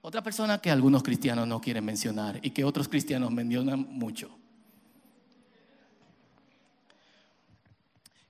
Otra 0.02 0.22
persona 0.22 0.60
que 0.60 0.70
algunos 0.70 1.02
cristianos 1.02 1.48
no 1.48 1.60
quieren 1.60 1.84
mencionar 1.84 2.40
y 2.44 2.52
que 2.52 2.64
otros 2.64 2.88
cristianos 2.88 3.32
mencionan 3.32 3.80
mucho. 3.90 4.38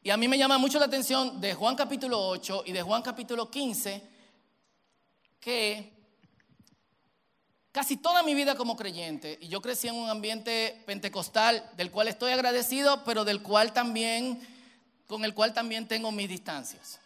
Y 0.01 0.09
a 0.09 0.17
mí 0.17 0.27
me 0.27 0.37
llama 0.37 0.57
mucho 0.57 0.79
la 0.79 0.85
atención 0.85 1.41
de 1.41 1.53
Juan 1.53 1.75
capítulo 1.75 2.27
8 2.29 2.63
y 2.67 2.71
de 2.71 2.81
Juan 2.81 3.01
capítulo 3.01 3.51
15 3.51 4.07
que 5.39 5.94
casi 7.75 7.97
toda 7.97 8.23
mi 8.23 8.33
vida 8.33 8.55
como 8.55 8.77
creyente, 8.77 9.37
y 9.41 9.49
yo 9.49 9.61
crecí 9.61 9.89
en 9.89 9.95
un 9.95 10.09
ambiente 10.09 10.81
pentecostal 10.85 11.61
del 11.75 11.91
cual 11.91 12.07
estoy 12.07 12.31
agradecido, 12.31 13.03
pero 13.03 13.25
del 13.25 13.41
cual 13.41 13.73
también 13.73 14.39
con 15.07 15.25
el 15.25 15.33
cual 15.33 15.53
también 15.53 15.85
tengo 15.85 16.09
mis 16.13 16.29
distancias. 16.29 16.99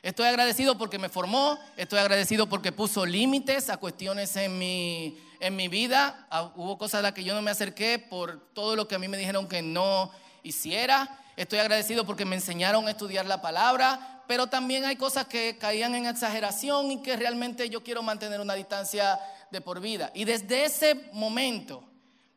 Estoy 0.00 0.28
agradecido 0.28 0.78
porque 0.78 1.00
me 1.00 1.08
formó, 1.08 1.58
estoy 1.76 1.98
agradecido 1.98 2.48
porque 2.48 2.70
puso 2.70 3.04
límites 3.04 3.68
a 3.68 3.78
cuestiones 3.78 4.36
en 4.36 4.56
mi, 4.56 5.18
en 5.40 5.56
mi 5.56 5.66
vida. 5.66 6.24
Ah, 6.30 6.52
hubo 6.54 6.78
cosas 6.78 7.00
a 7.00 7.02
las 7.02 7.12
que 7.12 7.24
yo 7.24 7.34
no 7.34 7.42
me 7.42 7.50
acerqué 7.50 7.98
por 7.98 8.38
todo 8.54 8.76
lo 8.76 8.86
que 8.86 8.94
a 8.94 9.00
mí 9.00 9.08
me 9.08 9.16
dijeron 9.16 9.48
que 9.48 9.60
no 9.60 10.12
hiciera. 10.44 11.18
Estoy 11.36 11.58
agradecido 11.58 12.06
porque 12.06 12.24
me 12.24 12.36
enseñaron 12.36 12.86
a 12.86 12.92
estudiar 12.92 13.26
la 13.26 13.42
palabra, 13.42 14.22
pero 14.28 14.46
también 14.46 14.84
hay 14.84 14.94
cosas 14.94 15.26
que 15.26 15.58
caían 15.58 15.96
en 15.96 16.06
exageración 16.06 16.92
y 16.92 17.02
que 17.02 17.16
realmente 17.16 17.68
yo 17.68 17.82
quiero 17.82 18.04
mantener 18.04 18.40
una 18.40 18.54
distancia 18.54 19.18
por 19.60 19.80
vida. 19.80 20.10
Y 20.14 20.24
desde 20.24 20.64
ese 20.64 21.10
momento, 21.12 21.84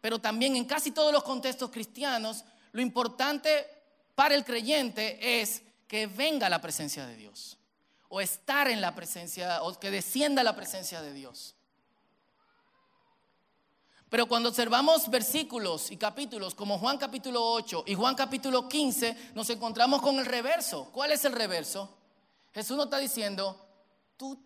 pero 0.01 0.19
también 0.19 0.55
en 0.55 0.65
casi 0.65 0.91
todos 0.91 1.12
los 1.12 1.24
contextos 1.24 1.69
cristianos, 1.69 2.43
lo 2.71 2.81
importante 2.81 3.65
para 4.15 4.36
el 4.36 4.43
creyente 4.43 5.41
es 5.41 5.63
que 5.88 6.07
venga 6.07 6.50
la 6.50 6.62
presencia 6.62 7.05
de 7.05 7.15
Dios 7.15 7.57
o 8.09 8.21
estar 8.21 8.67
en 8.67 8.81
la 8.81 8.95
presencia 8.95 9.62
o 9.63 9.77
que 9.79 9.91
descienda 9.91 10.43
la 10.43 10.55
presencia 10.55 11.01
de 11.01 11.13
Dios. 11.13 11.55
Pero 14.09 14.25
cuando 14.27 14.50
observamos 14.50 15.09
versículos 15.09 15.91
y 15.91 15.97
capítulos 15.97 16.55
como 16.55 16.79
Juan 16.79 16.97
capítulo 16.97 17.43
8 17.43 17.83
y 17.88 17.95
Juan 17.95 18.15
capítulo 18.15 18.69
15, 18.69 19.31
nos 19.36 19.50
encontramos 19.50 20.01
con 20.01 20.17
el 20.17 20.25
reverso. 20.25 20.89
¿Cuál 20.93 21.12
es 21.12 21.25
el 21.25 21.33
reverso? 21.33 21.97
Jesús 22.53 22.77
nos 22.77 22.86
está 22.86 23.00
diciendo, 23.00 23.59
tú, 24.15 24.41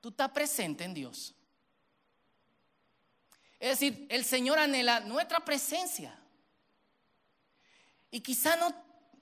tú 0.00 0.10
estás 0.10 0.30
presente 0.30 0.84
en 0.84 0.92
Dios. 0.92 1.34
Es 3.58 3.78
decir, 3.78 4.06
el 4.10 4.24
Señor 4.24 4.58
anhela 4.58 5.00
nuestra 5.00 5.44
presencia. 5.44 6.18
Y 8.10 8.20
quizá 8.20 8.56
no, 8.56 8.74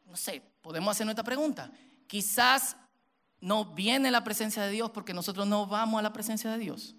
no 0.06 0.16
sé, 0.16 0.42
podemos 0.60 0.90
hacer 0.90 1.06
nuestra 1.06 1.24
pregunta. 1.24 1.70
Quizás 2.06 2.76
no 3.40 3.64
viene 3.64 4.10
la 4.10 4.22
presencia 4.22 4.62
de 4.62 4.70
Dios 4.70 4.90
porque 4.90 5.12
nosotros 5.12 5.46
no 5.46 5.66
vamos 5.66 5.98
a 5.98 6.02
la 6.02 6.12
presencia 6.12 6.50
de 6.50 6.58
Dios. 6.58 6.94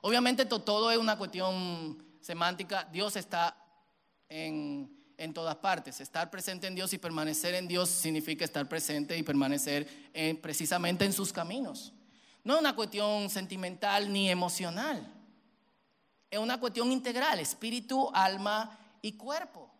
Obviamente 0.00 0.44
todo, 0.44 0.90
es 0.90 0.98
una 0.98 1.16
cuestión 1.16 2.02
semántica. 2.20 2.88
Dios 2.92 3.16
está 3.16 3.56
en, 4.28 4.96
todas 5.34 5.56
partes. 5.56 6.00
Estar 6.00 6.30
presente 6.30 6.66
en 6.66 6.74
Dios 6.74 6.92
y 6.92 6.98
permanecer 6.98 7.54
en 7.54 7.68
Dios 7.68 7.88
significa 7.88 8.44
estar 8.44 8.68
presente 8.68 9.16
y 9.16 9.22
permanecer 9.22 9.88
precisamente 10.40 11.04
en 11.04 11.12
sus 11.12 11.32
caminos. 11.32 11.92
No 12.44 12.54
es 12.54 12.60
una 12.60 12.74
cuestión 12.74 13.28
sentimental 13.28 14.12
ni 14.12 14.30
emocional. 14.30 15.17
Es 16.30 16.38
una 16.38 16.60
cuestión 16.60 16.92
integral, 16.92 17.40
espíritu, 17.40 18.10
alma 18.12 18.78
y 19.02 19.12
cuerpo. 19.12 19.70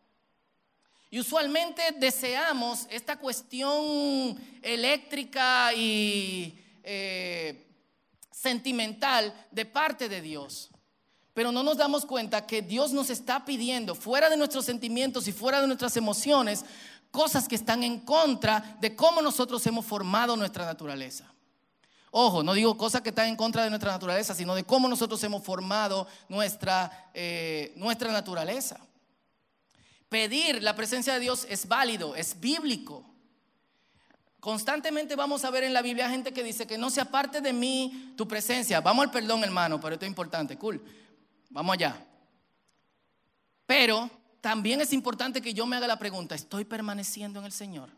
Y 1.11 1.21
usualmente 1.21 1.83
deseamos 1.99 2.87
esta 2.91 3.17
cuestión 3.17 4.39
eléctrica 4.63 5.73
y 5.75 6.59
eh, 6.83 7.67
sentimental 8.31 9.35
de 9.51 9.65
parte 9.65 10.09
de 10.09 10.21
Dios. 10.21 10.71
Pero 11.33 11.51
no 11.53 11.63
nos 11.63 11.77
damos 11.77 12.05
cuenta 12.05 12.47
que 12.47 12.63
Dios 12.63 12.93
nos 12.93 13.11
está 13.11 13.45
pidiendo, 13.45 13.95
fuera 13.95 14.29
de 14.29 14.37
nuestros 14.37 14.65
sentimientos 14.65 15.29
y 15.29 15.33
fuera 15.33 15.61
de 15.61 15.67
nuestras 15.67 15.97
emociones, 15.97 16.65
cosas 17.11 17.49
que 17.49 17.55
están 17.55 17.83
en 17.83 18.01
contra 18.01 18.77
de 18.81 18.95
cómo 18.95 19.23
nosotros 19.23 19.67
hemos 19.67 19.87
formado 19.87 20.37
nuestra 20.37 20.67
naturaleza. 20.67 21.33
Ojo, 22.11 22.43
no 22.43 22.55
digo 22.55 22.77
cosas 22.77 23.03
que 23.03 23.11
están 23.11 23.29
en 23.29 23.37
contra 23.37 23.65
de 23.65 23.71
nuestra 23.71 23.93
naturaleza, 23.93 24.35
sino 24.35 24.55
de 24.55 24.65
cómo 24.65 24.89
nosotros 24.89 25.23
hemos 25.25 25.43
formado 25.43 26.07
nuestra, 26.29 27.11
eh, 27.13 27.73
nuestra 27.77 28.11
naturaleza. 28.13 28.81
Pedir 30.09 30.63
la 30.63 30.75
presencia 30.75 31.15
de 31.15 31.21
Dios 31.21 31.47
es 31.51 31.69
válido, 31.69 32.17
es 32.17 32.41
bíblico. 32.41 33.05
Constantemente 34.41 35.17
vamos 35.17 35.45
a 35.45 35.51
ver 35.51 35.65
en 35.65 35.75
la 35.75 35.83
Biblia 35.83 36.09
gente 36.09 36.33
que 36.33 36.43
dice 36.43 36.67
que 36.67 36.79
no 36.79 36.91
se 36.91 37.01
aparte 37.01 37.41
de 37.41 37.53
mí 37.53 38.15
tu 38.17 38.27
presencia. 38.27 38.81
Vamos 38.81 39.05
al 39.05 39.11
perdón, 39.11 39.45
hermano, 39.45 39.81
pero 39.81 39.95
esto 39.95 40.07
es 40.07 40.11
importante, 40.11 40.57
cool. 40.57 40.83
Vamos 41.51 41.75
allá. 41.75 42.07
Pero 43.67 44.09
también 44.41 44.81
es 44.81 44.93
importante 44.95 45.43
que 45.43 45.53
yo 45.53 45.67
me 45.67 45.77
haga 45.77 45.87
la 45.87 45.99
pregunta, 45.99 46.35
¿estoy 46.35 46.65
permaneciendo 46.65 47.41
en 47.41 47.47
el 47.47 47.53
Señor? 47.53 47.91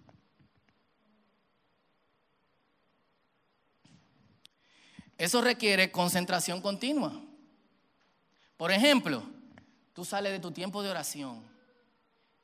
Eso 5.20 5.42
requiere 5.42 5.90
concentración 5.90 6.62
continua. 6.62 7.12
Por 8.56 8.72
ejemplo, 8.72 9.22
tú 9.92 10.02
sales 10.02 10.32
de 10.32 10.40
tu 10.40 10.50
tiempo 10.50 10.82
de 10.82 10.88
oración 10.88 11.42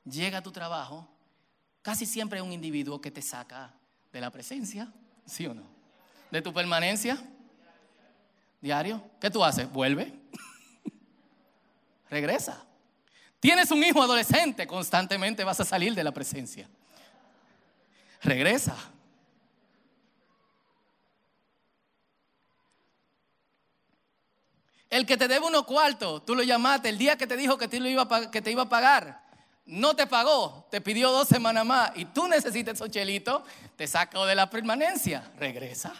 llega 0.05 0.39
a 0.39 0.43
tu 0.43 0.53
trabajo, 0.53 1.09
casi 1.81 2.05
siempre 2.05 2.39
es 2.39 2.45
un 2.45 2.53
individuo 2.53 3.01
que 3.01 3.11
te 3.11 3.23
saca 3.23 3.73
de 4.13 4.21
la 4.21 4.31
presencia, 4.31 4.93
¿sí 5.25 5.47
o 5.47 5.55
no? 5.55 5.63
De 6.31 6.43
tu 6.43 6.53
permanencia 6.53 7.19
diario. 8.61 9.03
¿Qué 9.23 9.31
tú 9.31 9.43
haces? 9.43 9.73
Vuelve. 9.73 10.13
Regresa. 12.11 12.63
Tienes 13.41 13.71
un 13.71 13.83
hijo 13.83 14.03
adolescente, 14.03 14.67
constantemente 14.67 15.45
vas 15.45 15.61
a 15.61 15.65
salir 15.65 15.95
de 15.95 16.05
la 16.05 16.13
presencia. 16.13 16.69
Regresa. 18.21 18.77
El 24.97 25.05
que 25.05 25.19
te 25.19 25.29
debe 25.29 25.45
unos 25.45 25.67
cuartos, 25.67 26.25
tú 26.25 26.35
lo 26.35 26.43
llamaste 26.43 26.89
el 26.89 26.97
día 26.97 27.19
que 27.19 27.27
te 27.27 27.37
dijo 27.37 27.59
que 27.59 27.69
te, 27.69 27.77
iba, 27.77 28.01
a 28.63 28.69
pagar 28.69 29.23
no 29.67 29.95
te 29.95 30.07
pagó, 30.07 30.67
te 30.71 30.81
pidió 30.81 31.13
dos 31.13 31.29
semanas 31.29 31.67
más 31.67 31.93
y 31.97 32.07
tú 32.07 32.27
necesitas 32.27 32.77
esos 32.77 32.89
chelitos, 32.89 33.43
te 33.77 33.87
saco 33.87 34.25
de 34.25 34.35
la 34.35 34.49
permanencia, 34.49 35.31
regresa. 35.39 35.93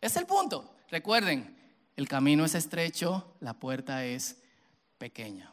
Es 0.00 0.14
el 0.14 0.26
punto. 0.26 0.76
Recuerden, 0.88 1.58
el 1.96 2.06
camino 2.06 2.44
es 2.44 2.54
estrecho, 2.54 3.34
la 3.40 3.54
puerta 3.54 4.04
es 4.04 4.36
pequeña. 4.98 5.52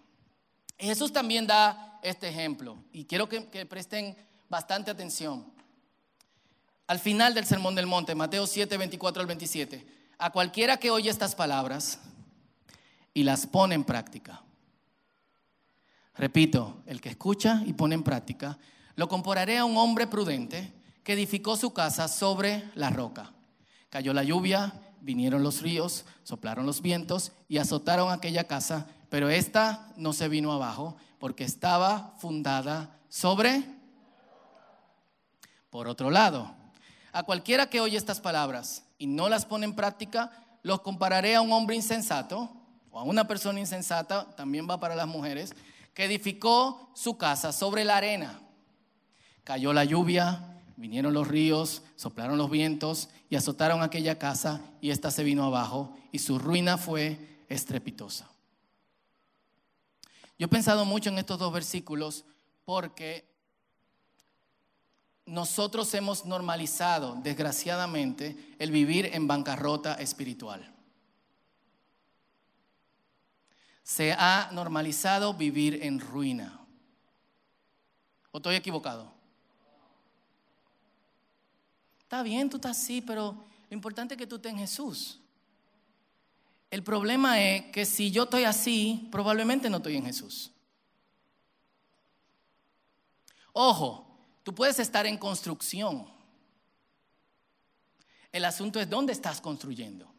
Jesús 0.77 1.12
también 1.12 1.47
da 1.47 2.00
este 2.03 2.27
ejemplo 2.27 2.77
y 2.91 3.05
quiero 3.05 3.27
que, 3.27 3.50
que 3.50 3.65
presten 3.65 4.15
bastante 4.47 4.91
atención. 4.91 5.51
Al 6.85 7.00
final 7.00 7.33
del 7.33 7.45
Sermón 7.45 7.73
del 7.73 7.88
Monte, 7.88 8.13
Mateo 8.13 8.45
7, 8.45 8.77
24 8.77 9.21
al 9.21 9.27
27, 9.27 10.02
a 10.24 10.30
cualquiera 10.30 10.77
que 10.77 10.89
oye 10.89 11.10
estas 11.10 11.36
palabras 11.36 12.00
y 13.13 13.24
las 13.24 13.46
pone 13.46 13.75
en 13.75 13.84
práctica 13.84 14.42
Repito, 16.15 16.82
el 16.86 17.01
que 17.01 17.10
escucha 17.10 17.62
y 17.65 17.74
pone 17.74 17.96
en 17.96 18.03
práctica, 18.03 18.58
lo 18.96 19.10
compararé 19.10 19.58
a 19.58 19.65
un 19.65 19.75
hombre 19.77 20.08
prudente 20.08 20.72
que 21.03 21.13
edificó 21.13 21.58
su 21.58 21.74
casa 21.74 22.08
sobre 22.08 22.70
la 22.75 22.89
roca. 22.89 23.34
Cayó 23.89 24.13
la 24.13 24.24
lluvia, 24.24 24.74
vinieron 25.01 25.44
los 25.44 25.62
ríos, 25.62 26.06
soplaron 26.24 26.65
los 26.65 26.82
vientos 26.82 27.32
y 27.50 27.58
azotaron 27.58 28.12
aquella 28.12 28.46
casa, 28.46 28.88
pero 29.10 29.30
esta 29.30 29.92
no 29.98 30.13
se 30.13 30.30
vino 30.30 30.51
abajo 30.51 30.96
porque 31.20 31.44
estaba 31.44 32.13
fundada 32.20 33.00
sobre... 33.10 33.63
Por 35.72 35.88
otro 35.88 36.12
lado, 36.12 36.56
a 37.12 37.24
cualquiera 37.24 37.68
que 37.68 37.82
oye 37.82 37.98
estas 37.98 38.22
palabras 38.22 38.84
y 39.03 39.07
no 39.07 39.27
las 39.27 39.45
pone 39.45 39.65
en 39.65 39.75
práctica, 39.75 40.31
los 40.62 40.79
compararé 40.79 41.36
a 41.36 41.41
un 41.41 41.51
hombre 41.51 41.75
insensato 41.75 42.50
o 42.89 43.01
a 43.01 43.03
una 43.03 43.27
persona 43.27 43.60
insensata, 43.60 44.33
también 44.38 44.65
va 44.69 44.79
para 44.79 44.95
las 44.95 45.07
mujeres, 45.07 45.53
que 45.93 46.05
edificó 46.05 46.89
su 46.95 47.17
casa 47.17 47.51
sobre 47.51 47.83
la 47.83 47.98
arena. 47.98 48.39
Cayó 49.43 49.74
la 49.74 49.83
lluvia, 49.83 50.62
vinieron 50.77 51.13
los 51.13 51.27
ríos, 51.27 51.81
soplaron 51.98 52.38
los 52.38 52.50
vientos 52.50 53.10
y 53.29 53.36
azotaron 53.36 53.83
aquella 53.83 54.17
casa 54.17 54.62
y 54.79 54.91
ésta 54.91 55.12
se 55.12 55.25
vino 55.25 55.43
abajo 55.43 55.93
y 56.13 56.19
su 56.19 56.39
ruina 56.39 56.77
fue 56.77 57.43
estrepitosa. 57.50 58.29
Yo 60.39 60.45
he 60.45 60.50
pensado 60.50 60.86
mucho 60.86 61.10
en 61.10 61.17
estos 61.17 61.39
dos 61.39 61.51
versículos 61.51 62.24
porque 62.63 63.32
nosotros 65.25 65.94
hemos 65.94 66.25
normalizado, 66.25 67.15
desgraciadamente, 67.24 68.56
el 68.60 68.72
vivir 68.72 69.10
en 69.13 69.27
bancarrota 69.27 69.96
espiritual. 69.96 70.70
Se 73.84 74.13
ha 74.13 74.50
normalizado 74.51 75.34
vivir 75.34 75.84
en 75.84 76.00
ruina. 76.00 76.60
¿O 78.32 78.38
estoy 78.38 78.56
equivocado? 78.56 79.13
Está 82.00 82.24
bien, 82.24 82.50
tú 82.50 82.58
estás 82.58 82.77
así, 82.77 83.01
pero 83.01 83.46
lo 83.70 83.74
importante 83.74 84.13
es 84.13 84.18
que 84.18 84.27
tú 84.27 84.36
estés 84.36 84.51
en 84.51 84.60
Jesús. 84.60 85.20
El 86.70 86.84
problema 86.84 87.39
es 87.42 87.72
que 87.72 87.86
si 87.86 88.12
yo 88.12 88.24
estoy 88.24 88.44
así, 88.44 89.08
probablemente 89.12 89.70
no 89.70 89.77
estoy 89.77 89.96
en 89.96 90.06
Jesús. 90.06 90.51
Ojo, 93.51 94.12
Tú 94.43 94.53
puedes 94.53 94.77
estar 94.79 95.05
en 95.05 95.17
construcción. 95.17 96.05
El 98.31 98.45
asunto 98.45 98.79
es 98.79 98.89
dónde 98.89 99.13
estás 99.13 99.39
construyendo. 99.39 100.12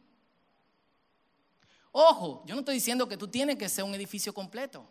Ojo, 1.92 2.42
yo 2.46 2.54
no 2.54 2.60
estoy 2.60 2.74
diciendo 2.74 3.08
que 3.08 3.16
tú 3.16 3.28
tienes 3.28 3.56
que 3.56 3.68
ser 3.68 3.84
un 3.84 3.94
edificio 3.94 4.32
completo. 4.32 4.88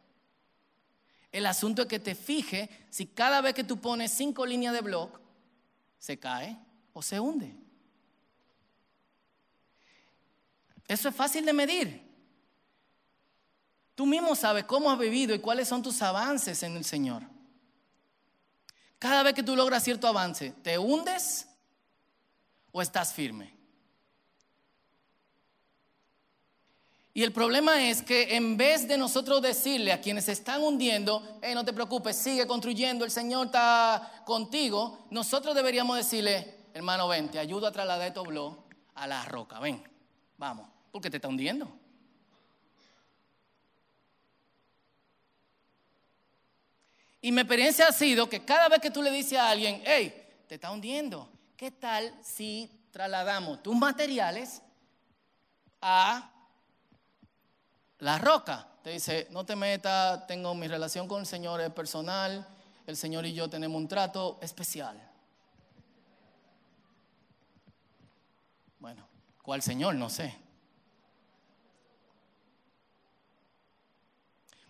El 1.32 1.46
asunto 1.48 1.82
es 1.82 1.88
que 1.88 2.00
te 2.00 2.16
fije 2.16 2.70
si 2.90 3.08
cada 3.08 3.42
vez 3.42 3.54
que 3.56 3.64
tú 3.64 3.82
pones 3.82 4.12
cinco 4.12 4.46
líneas 4.46 4.74
de 4.74 4.82
blog, 4.82 5.20
se 5.98 6.20
cae 6.20 6.58
o 6.94 7.02
se 7.02 7.20
hunde. 7.20 7.56
Eso 10.88 11.10
es 11.10 11.16
fácil 11.16 11.46
de 11.46 11.54
medir. 11.54 12.04
Tú 13.96 14.06
mismo 14.06 14.36
sabes 14.36 14.66
cómo 14.66 14.92
has 14.92 15.00
vivido 15.00 15.34
y 15.34 15.40
cuáles 15.40 15.68
son 15.68 15.82
tus 15.82 16.02
avances 16.02 16.62
en 16.64 16.78
el 16.78 16.86
Señor. 16.86 17.33
Cada 19.04 19.22
vez 19.22 19.34
que 19.34 19.44
tú 19.44 19.54
logras 19.54 19.84
cierto 19.84 20.08
avance, 20.08 20.54
¿te 20.64 20.78
hundes 20.78 21.46
o 22.72 22.82
estás 22.82 23.12
firme? 23.12 23.54
Y 27.14 27.22
el 27.24 27.34
problema 27.34 27.84
es 27.84 28.02
que 28.02 28.38
en 28.38 28.56
vez 28.56 28.88
de 28.88 28.98
nosotros 28.98 29.42
decirle 29.42 29.92
a 29.92 30.00
quienes 30.00 30.24
se 30.24 30.32
están 30.32 30.64
hundiendo, 30.64 31.38
hey, 31.42 31.54
no 31.54 31.66
te 31.66 31.74
preocupes, 31.74 32.16
sigue 32.16 32.48
construyendo, 32.48 33.04
el 33.04 33.12
Señor 33.12 33.48
está 33.48 34.24
contigo, 34.26 35.06
nosotros 35.10 35.54
deberíamos 35.54 35.98
decirle, 35.98 36.60
hermano, 36.74 37.10
ven, 37.10 37.30
te 37.30 37.40
ayudo 37.40 37.68
a 37.68 37.74
trasladar 37.74 38.14
tu 38.14 38.24
blog 38.24 38.56
a 38.96 39.06
la 39.06 39.26
roca, 39.26 39.60
ven, 39.60 39.84
vamos, 40.38 40.70
porque 40.94 41.10
te 41.10 41.18
está 41.18 41.28
hundiendo. 41.28 41.70
Y 47.24 47.32
mi 47.32 47.40
experiencia 47.40 47.88
ha 47.88 47.94
sido 47.94 48.28
que 48.28 48.44
cada 48.44 48.68
vez 48.68 48.82
que 48.82 48.92
tú 48.92 49.02
le 49.02 49.10
dices 49.10 49.40
a 49.40 49.50
alguien, 49.50 49.82
hey, 49.86 50.14
te 50.46 50.56
está 50.56 50.72
hundiendo, 50.72 51.30
¿qué 51.56 51.72
tal 51.72 52.14
si 52.22 52.70
trasladamos 52.92 53.64
tus 53.64 53.74
materiales 53.74 54.62
a 55.80 56.30
la 58.00 58.18
roca? 58.18 58.68
Te 58.84 58.90
dice, 58.90 59.28
no 59.32 59.46
te 59.46 59.56
metas, 59.56 60.28
tengo 60.28 60.54
mi 60.54 60.68
relación 60.68 61.08
con 61.08 61.22
el 61.22 61.26
Señor 61.26 61.62
es 61.62 61.70
personal, 61.72 62.46
el 62.86 62.98
Señor 62.98 63.26
y 63.26 63.34
yo 63.34 63.50
tenemos 63.50 63.78
un 63.78 63.88
trato 63.88 64.38
especial. 64.42 65.02
Bueno, 68.80 69.08
¿cuál 69.42 69.62
Señor? 69.62 69.96
No 69.96 70.10
sé. 70.10 70.38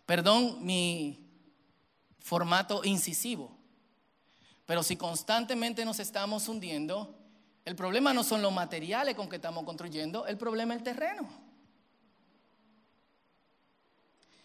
Perdón 0.05 0.63
mi 0.63 1.22
formato 2.23 2.83
incisivo. 2.86 3.51
Pero 4.65 4.81
si 4.81 4.95
constantemente 4.95 5.83
nos 5.83 5.99
estamos 5.99 6.47
hundiendo, 6.47 7.19
el 7.65 7.75
problema 7.75 8.13
no 8.13 8.23
son 8.23 8.41
los 8.41 8.51
materiales 8.51 9.13
con 9.13 9.27
que 9.27 9.36
estamos 9.36 9.65
construyendo, 9.65 10.25
el 10.25 10.38
problema 10.38 10.73
es 10.73 10.79
el 10.79 10.83
terreno. 10.86 11.29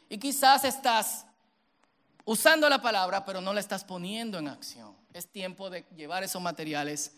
Y 0.08 0.18
quizás 0.18 0.64
estás 0.64 1.24
usando 2.24 2.68
la 2.68 2.82
palabra, 2.82 3.24
pero 3.24 3.40
no 3.40 3.54
la 3.54 3.60
estás 3.60 3.84
poniendo 3.84 4.38
en 4.38 4.48
acción. 4.48 4.96
Es 5.12 5.28
tiempo 5.28 5.70
de 5.70 5.82
llevar 5.94 6.24
esos 6.24 6.42
materiales 6.42 7.14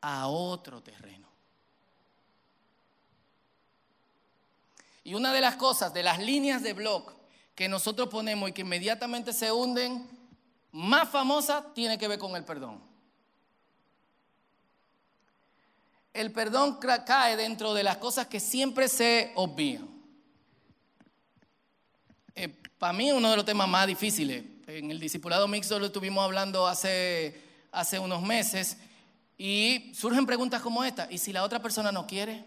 a 0.00 0.28
otro 0.28 0.82
terreno. 0.82 1.26
Y 5.02 5.14
una 5.14 5.32
de 5.32 5.40
las 5.40 5.56
cosas, 5.56 5.92
de 5.92 6.02
las 6.02 6.20
líneas 6.20 6.62
de 6.62 6.74
blog 6.74 7.16
que 7.56 7.68
nosotros 7.68 8.08
ponemos 8.08 8.50
y 8.50 8.52
que 8.52 8.60
inmediatamente 8.60 9.32
se 9.32 9.50
hunden, 9.50 10.06
más 10.72 11.08
famosa 11.08 11.72
tiene 11.74 11.96
que 11.96 12.06
ver 12.06 12.18
con 12.18 12.36
el 12.36 12.44
perdón. 12.44 12.80
El 16.12 16.32
perdón 16.32 16.78
cae 17.06 17.34
dentro 17.34 17.72
de 17.72 17.82
las 17.82 17.96
cosas 17.96 18.26
que 18.26 18.40
siempre 18.40 18.88
se 18.88 19.32
obvían. 19.36 19.88
Eh, 22.34 22.48
para 22.78 22.92
mí 22.92 23.10
uno 23.10 23.30
de 23.30 23.36
los 23.36 23.44
temas 23.46 23.68
más 23.68 23.86
difíciles. 23.86 24.44
En 24.66 24.90
el 24.90 25.00
discipulado 25.00 25.48
mixto 25.48 25.78
lo 25.78 25.86
estuvimos 25.86 26.22
hablando 26.22 26.66
hace, 26.66 27.40
hace 27.72 27.98
unos 27.98 28.20
meses 28.20 28.76
y 29.38 29.92
surgen 29.94 30.26
preguntas 30.26 30.60
como 30.60 30.84
esta. 30.84 31.10
¿Y 31.10 31.16
si 31.16 31.32
la 31.32 31.42
otra 31.42 31.62
persona 31.62 31.90
no 31.90 32.06
quiere? 32.06 32.44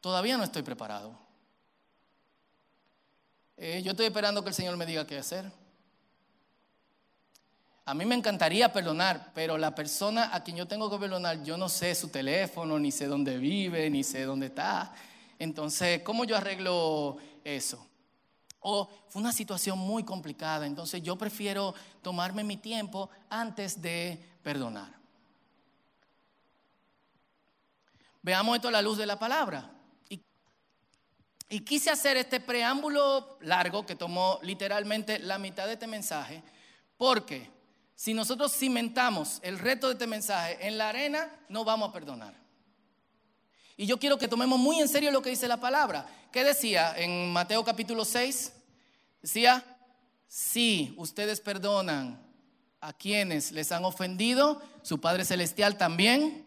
Todavía 0.00 0.38
no 0.38 0.44
estoy 0.44 0.62
preparado. 0.62 1.27
Eh, 3.60 3.82
yo 3.82 3.90
estoy 3.90 4.06
esperando 4.06 4.40
que 4.42 4.50
el 4.50 4.54
Señor 4.54 4.76
me 4.76 4.86
diga 4.86 5.04
qué 5.04 5.18
hacer. 5.18 5.50
A 7.84 7.92
mí 7.92 8.04
me 8.04 8.14
encantaría 8.14 8.72
perdonar, 8.72 9.32
pero 9.34 9.58
la 9.58 9.74
persona 9.74 10.32
a 10.32 10.44
quien 10.44 10.56
yo 10.56 10.68
tengo 10.68 10.88
que 10.88 10.96
perdonar, 10.96 11.42
yo 11.42 11.56
no 11.56 11.68
sé 11.68 11.92
su 11.96 12.08
teléfono, 12.08 12.78
ni 12.78 12.92
sé 12.92 13.06
dónde 13.06 13.36
vive, 13.38 13.90
ni 13.90 14.04
sé 14.04 14.22
dónde 14.22 14.46
está. 14.46 14.94
Entonces, 15.40 16.02
¿cómo 16.02 16.24
yo 16.24 16.36
arreglo 16.36 17.16
eso? 17.42 17.84
O 18.60 18.88
fue 19.08 19.22
una 19.22 19.32
situación 19.32 19.76
muy 19.76 20.04
complicada, 20.04 20.64
entonces 20.64 21.02
yo 21.02 21.16
prefiero 21.16 21.74
tomarme 22.00 22.44
mi 22.44 22.58
tiempo 22.58 23.10
antes 23.28 23.82
de 23.82 24.22
perdonar. 24.42 24.92
Veamos 28.22 28.54
esto 28.54 28.68
a 28.68 28.72
la 28.72 28.82
luz 28.82 28.98
de 28.98 29.06
la 29.06 29.18
palabra. 29.18 29.77
Y 31.48 31.60
quise 31.60 31.90
hacer 31.90 32.16
este 32.16 32.40
preámbulo 32.40 33.38
largo 33.40 33.86
que 33.86 33.96
tomó 33.96 34.38
literalmente 34.42 35.18
la 35.18 35.38
mitad 35.38 35.66
de 35.66 35.74
este 35.74 35.86
mensaje, 35.86 36.42
porque 36.98 37.50
si 37.94 38.12
nosotros 38.12 38.52
cimentamos 38.52 39.38
el 39.42 39.58
reto 39.58 39.86
de 39.86 39.94
este 39.94 40.06
mensaje 40.06 40.58
en 40.66 40.76
la 40.76 40.90
arena, 40.90 41.30
no 41.48 41.64
vamos 41.64 41.88
a 41.88 41.92
perdonar. 41.92 42.34
Y 43.76 43.86
yo 43.86 43.98
quiero 43.98 44.18
que 44.18 44.28
tomemos 44.28 44.58
muy 44.58 44.78
en 44.80 44.88
serio 44.88 45.10
lo 45.10 45.22
que 45.22 45.30
dice 45.30 45.48
la 45.48 45.58
palabra. 45.58 46.06
¿Qué 46.32 46.44
decía 46.44 46.94
en 46.96 47.32
Mateo 47.32 47.64
capítulo 47.64 48.04
6? 48.04 48.52
Decía, 49.22 49.64
si 50.26 50.94
ustedes 50.98 51.40
perdonan 51.40 52.20
a 52.80 52.92
quienes 52.92 53.52
les 53.52 53.72
han 53.72 53.84
ofendido, 53.84 54.60
su 54.82 55.00
Padre 55.00 55.24
Celestial 55.24 55.78
también. 55.78 56.44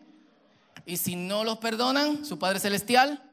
Y 0.85 0.97
si 0.97 1.15
no 1.15 1.43
los 1.43 1.57
perdonan, 1.57 2.25
su 2.25 2.37
Padre 2.37 2.59
Celestial 2.59 3.30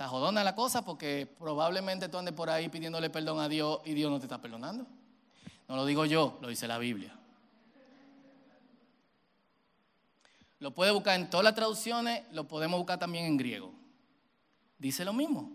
Está 0.00 0.08
jodona 0.08 0.42
la 0.42 0.54
cosa 0.54 0.82
porque 0.82 1.30
probablemente 1.38 2.08
tú 2.08 2.16
andes 2.16 2.32
por 2.32 2.48
ahí 2.48 2.70
pidiéndole 2.70 3.10
perdón 3.10 3.38
a 3.38 3.50
Dios 3.50 3.80
y 3.84 3.92
Dios 3.92 4.10
no 4.10 4.18
te 4.18 4.24
está 4.24 4.40
perdonando. 4.40 4.86
No 5.68 5.76
lo 5.76 5.84
digo 5.84 6.06
yo, 6.06 6.38
lo 6.40 6.48
dice 6.48 6.66
la 6.66 6.78
Biblia. 6.78 7.14
Lo 10.58 10.70
puede 10.70 10.90
buscar 10.90 11.20
en 11.20 11.28
todas 11.28 11.44
las 11.44 11.54
traducciones, 11.54 12.22
lo 12.32 12.48
podemos 12.48 12.78
buscar 12.78 12.98
también 12.98 13.26
en 13.26 13.36
griego. 13.36 13.74
Dice 14.78 15.04
lo 15.04 15.12
mismo. 15.12 15.52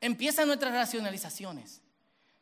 Empiezan 0.00 0.48
nuestras 0.48 0.72
racionalizaciones. 0.72 1.82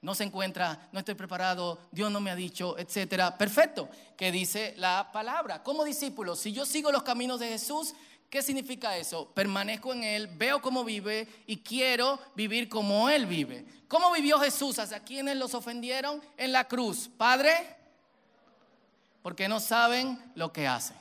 No 0.01 0.15
se 0.15 0.25
encuentra, 0.25 0.89
no 0.91 1.01
estoy 1.01 1.17
preparado, 1.17 1.81
Dios 1.91 2.11
no 2.11 2.21
me 2.23 2.31
ha 2.31 2.35
dicho, 2.35 2.79
etcétera. 2.79 3.37
Perfecto. 3.37 3.91
¿Qué 4.17 4.33
dice 4.33 4.73
la 4.79 5.11
palabra? 5.12 5.62
Como 5.62 5.85
discípulo, 5.85 6.35
si 6.35 6.55
yo 6.55 6.65
sigo 6.65 6.91
los 6.91 7.03
caminos 7.03 7.41
de 7.41 7.49
Jesús, 7.49 7.93
¿Qué 8.31 8.43
significa 8.43 8.97
eso? 8.97 9.33
Permanezco 9.33 9.93
en 9.93 10.03
Él, 10.03 10.27
veo 10.27 10.61
cómo 10.61 10.85
vive 10.85 11.29
y 11.47 11.59
quiero 11.59 12.19
vivir 12.35 12.69
como 12.69 13.09
Él 13.09 13.27
vive. 13.27 13.65
¿Cómo 13.89 14.12
vivió 14.12 14.39
Jesús? 14.41 14.79
¿Hacia 14.79 15.01
quienes 15.01 15.37
los 15.37 15.55
ofendieron? 15.55 16.21
En 16.37 16.53
la 16.53 16.67
cruz. 16.67 17.09
Padre, 17.17 17.77
porque 19.23 19.49
no 19.49 19.61
saben 19.61 20.19
lo 20.35 20.53
que 20.53 20.67
hacen. 20.67 20.97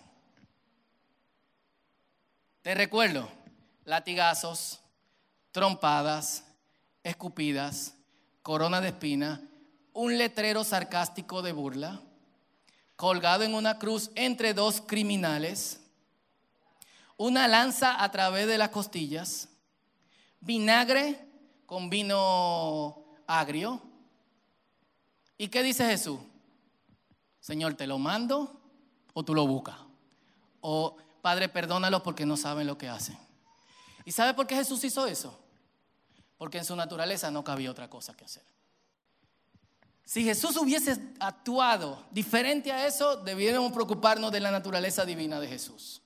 Te 2.62 2.74
recuerdo, 2.74 3.30
latigazos, 3.84 4.80
trompadas, 5.52 6.44
escupidas, 7.04 7.94
corona 8.42 8.82
de 8.82 8.88
espina, 8.90 9.42
un 9.94 10.18
letrero 10.18 10.64
sarcástico 10.64 11.42
de 11.42 11.52
burla, 11.52 12.02
colgado 12.96 13.44
en 13.44 13.54
una 13.54 13.78
cruz 13.78 14.12
entre 14.16 14.54
dos 14.54 14.82
criminales, 14.82 15.82
una 17.17 17.47
lanza 17.47 18.04
a 18.04 18.12
través 18.12 18.47
de 18.47 18.58
las 18.58 18.69
costillas, 18.69 19.49
vinagre 20.39 21.28
con 21.65 21.89
vino 21.89 23.04
agrio. 23.28 23.82
¿Y 25.38 25.47
qué 25.47 25.63
dice 25.63 25.86
Jesús? 25.86 26.19
Señor, 27.39 27.75
¿te 27.75 27.88
lo 27.88 27.99
mando 27.99 28.60
o 29.13 29.23
tú 29.23 29.36
lo 29.36 29.45
buscas? 29.47 29.78
O 30.62 30.97
Padre, 31.21 31.49
perdónalos 31.49 32.01
porque 32.01 32.25
no 32.25 32.38
saben 32.38 32.67
lo 32.67 32.78
que 32.78 32.89
hacen. 32.89 33.17
¿Y 34.04 34.12
sabe 34.12 34.34
por 34.34 34.45
qué 34.45 34.56
Jesús 34.56 34.84
hizo 34.84 35.08
eso? 35.08 35.39
Porque 36.38 36.60
en 36.60 36.65
su 36.65 36.75
naturaleza 36.75 37.32
no 37.32 37.43
cabía 37.43 37.71
otra 37.71 37.89
cosa 37.89 38.15
que 38.15 38.25
hacer. 38.25 38.43
Si 40.04 40.23
Jesús 40.23 40.56
hubiese 40.58 40.99
actuado 41.19 42.06
diferente 42.12 42.71
a 42.71 42.86
eso, 42.86 43.17
debiéramos 43.17 43.71
preocuparnos 43.71 44.32
de 44.32 44.39
la 44.39 44.51
naturaleza 44.51 45.04
divina 45.04 45.39
de 45.39 45.47
Jesús. 45.47 46.04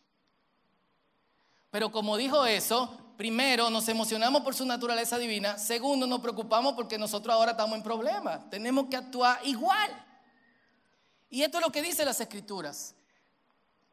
Pero 1.71 1.91
como 1.91 2.17
dijo 2.17 2.45
eso, 2.45 2.97
primero 3.17 3.69
nos 3.69 3.87
emocionamos 3.89 4.41
por 4.41 4.55
su 4.55 4.65
naturaleza 4.65 5.17
divina, 5.17 5.57
segundo 5.57 6.07
nos 6.07 6.21
preocupamos 6.21 6.73
porque 6.73 6.97
nosotros 6.97 7.33
ahora 7.33 7.51
estamos 7.51 7.75
en 7.75 7.83
problemas, 7.83 8.49
tenemos 8.49 8.87
que 8.89 8.97
actuar 8.97 9.39
igual. 9.43 10.05
Y 11.29 11.43
esto 11.43 11.57
es 11.59 11.65
lo 11.65 11.71
que 11.71 11.81
dice 11.81 12.05
las 12.05 12.19
escrituras. 12.19 12.95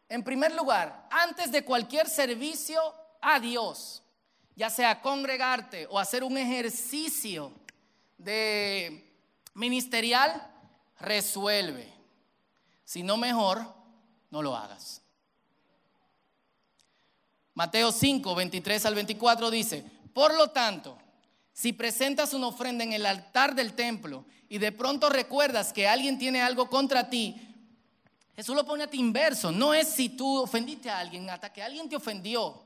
En 0.08 0.22
primer 0.22 0.54
lugar, 0.54 1.08
antes 1.10 1.50
de 1.50 1.64
cualquier 1.64 2.08
servicio 2.08 2.80
a 3.20 3.40
Dios, 3.40 4.02
ya 4.54 4.70
sea 4.70 5.02
congregarte 5.02 5.86
o 5.90 5.98
hacer 5.98 6.24
un 6.24 6.38
ejercicio 6.38 7.52
de 8.16 9.12
ministerial, 9.54 10.50
resuelve. 11.00 11.92
Si 12.84 13.02
no 13.02 13.16
mejor, 13.16 13.66
no 14.30 14.40
lo 14.40 14.56
hagas. 14.56 15.02
Mateo 17.56 17.90
5, 17.90 18.34
23 18.34 18.84
al 18.84 18.94
24 18.94 19.50
dice, 19.50 19.82
por 20.12 20.34
lo 20.34 20.50
tanto, 20.50 20.98
si 21.54 21.72
presentas 21.72 22.34
una 22.34 22.48
ofrenda 22.48 22.84
en 22.84 22.92
el 22.92 23.06
altar 23.06 23.54
del 23.54 23.72
templo 23.72 24.26
y 24.46 24.58
de 24.58 24.72
pronto 24.72 25.08
recuerdas 25.08 25.72
que 25.72 25.88
alguien 25.88 26.18
tiene 26.18 26.42
algo 26.42 26.68
contra 26.68 27.08
ti, 27.08 27.34
Jesús 28.36 28.54
lo 28.54 28.66
pone 28.66 28.84
a 28.84 28.90
ti 28.90 28.98
inverso. 28.98 29.50
No 29.50 29.72
es 29.72 29.88
si 29.88 30.10
tú 30.10 30.42
ofendiste 30.42 30.90
a 30.90 30.98
alguien, 30.98 31.30
hasta 31.30 31.50
que 31.50 31.62
alguien 31.62 31.88
te 31.88 31.96
ofendió. 31.96 32.62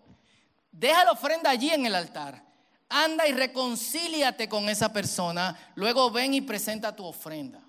Deja 0.73 1.05
la 1.05 1.13
ofrenda 1.13 1.51
allí 1.51 1.71
en 1.71 1.87
el 1.87 1.95
altar. 1.95 2.45
Anda 2.89 3.29
y 3.29 3.33
reconcíliate 3.33 4.49
con 4.49 4.69
esa 4.69 4.93
persona. 4.93 5.57
Luego 5.77 6.11
ven 6.11 6.35
y 6.35 6.41
presenta 6.41 6.97
tu 6.97 7.05
ofrenda. 7.05 7.63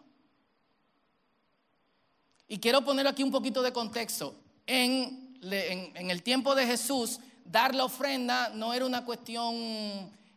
Y 2.48 2.58
quiero 2.58 2.84
poner 2.84 3.06
aquí 3.06 3.22
un 3.22 3.32
poquito 3.32 3.62
de 3.62 3.72
contexto. 3.72 4.36
En 4.66 5.31
en, 5.42 6.12
el 6.12 6.24
tiempo 6.24 6.56
de 6.56 6.66
Jesús, 6.66 7.20
dar 7.46 7.74
la 7.74 7.86
ofrenda 7.86 8.50
no 8.50 8.74
era 8.74 8.86
una 8.86 9.04
cuestión 9.04 9.56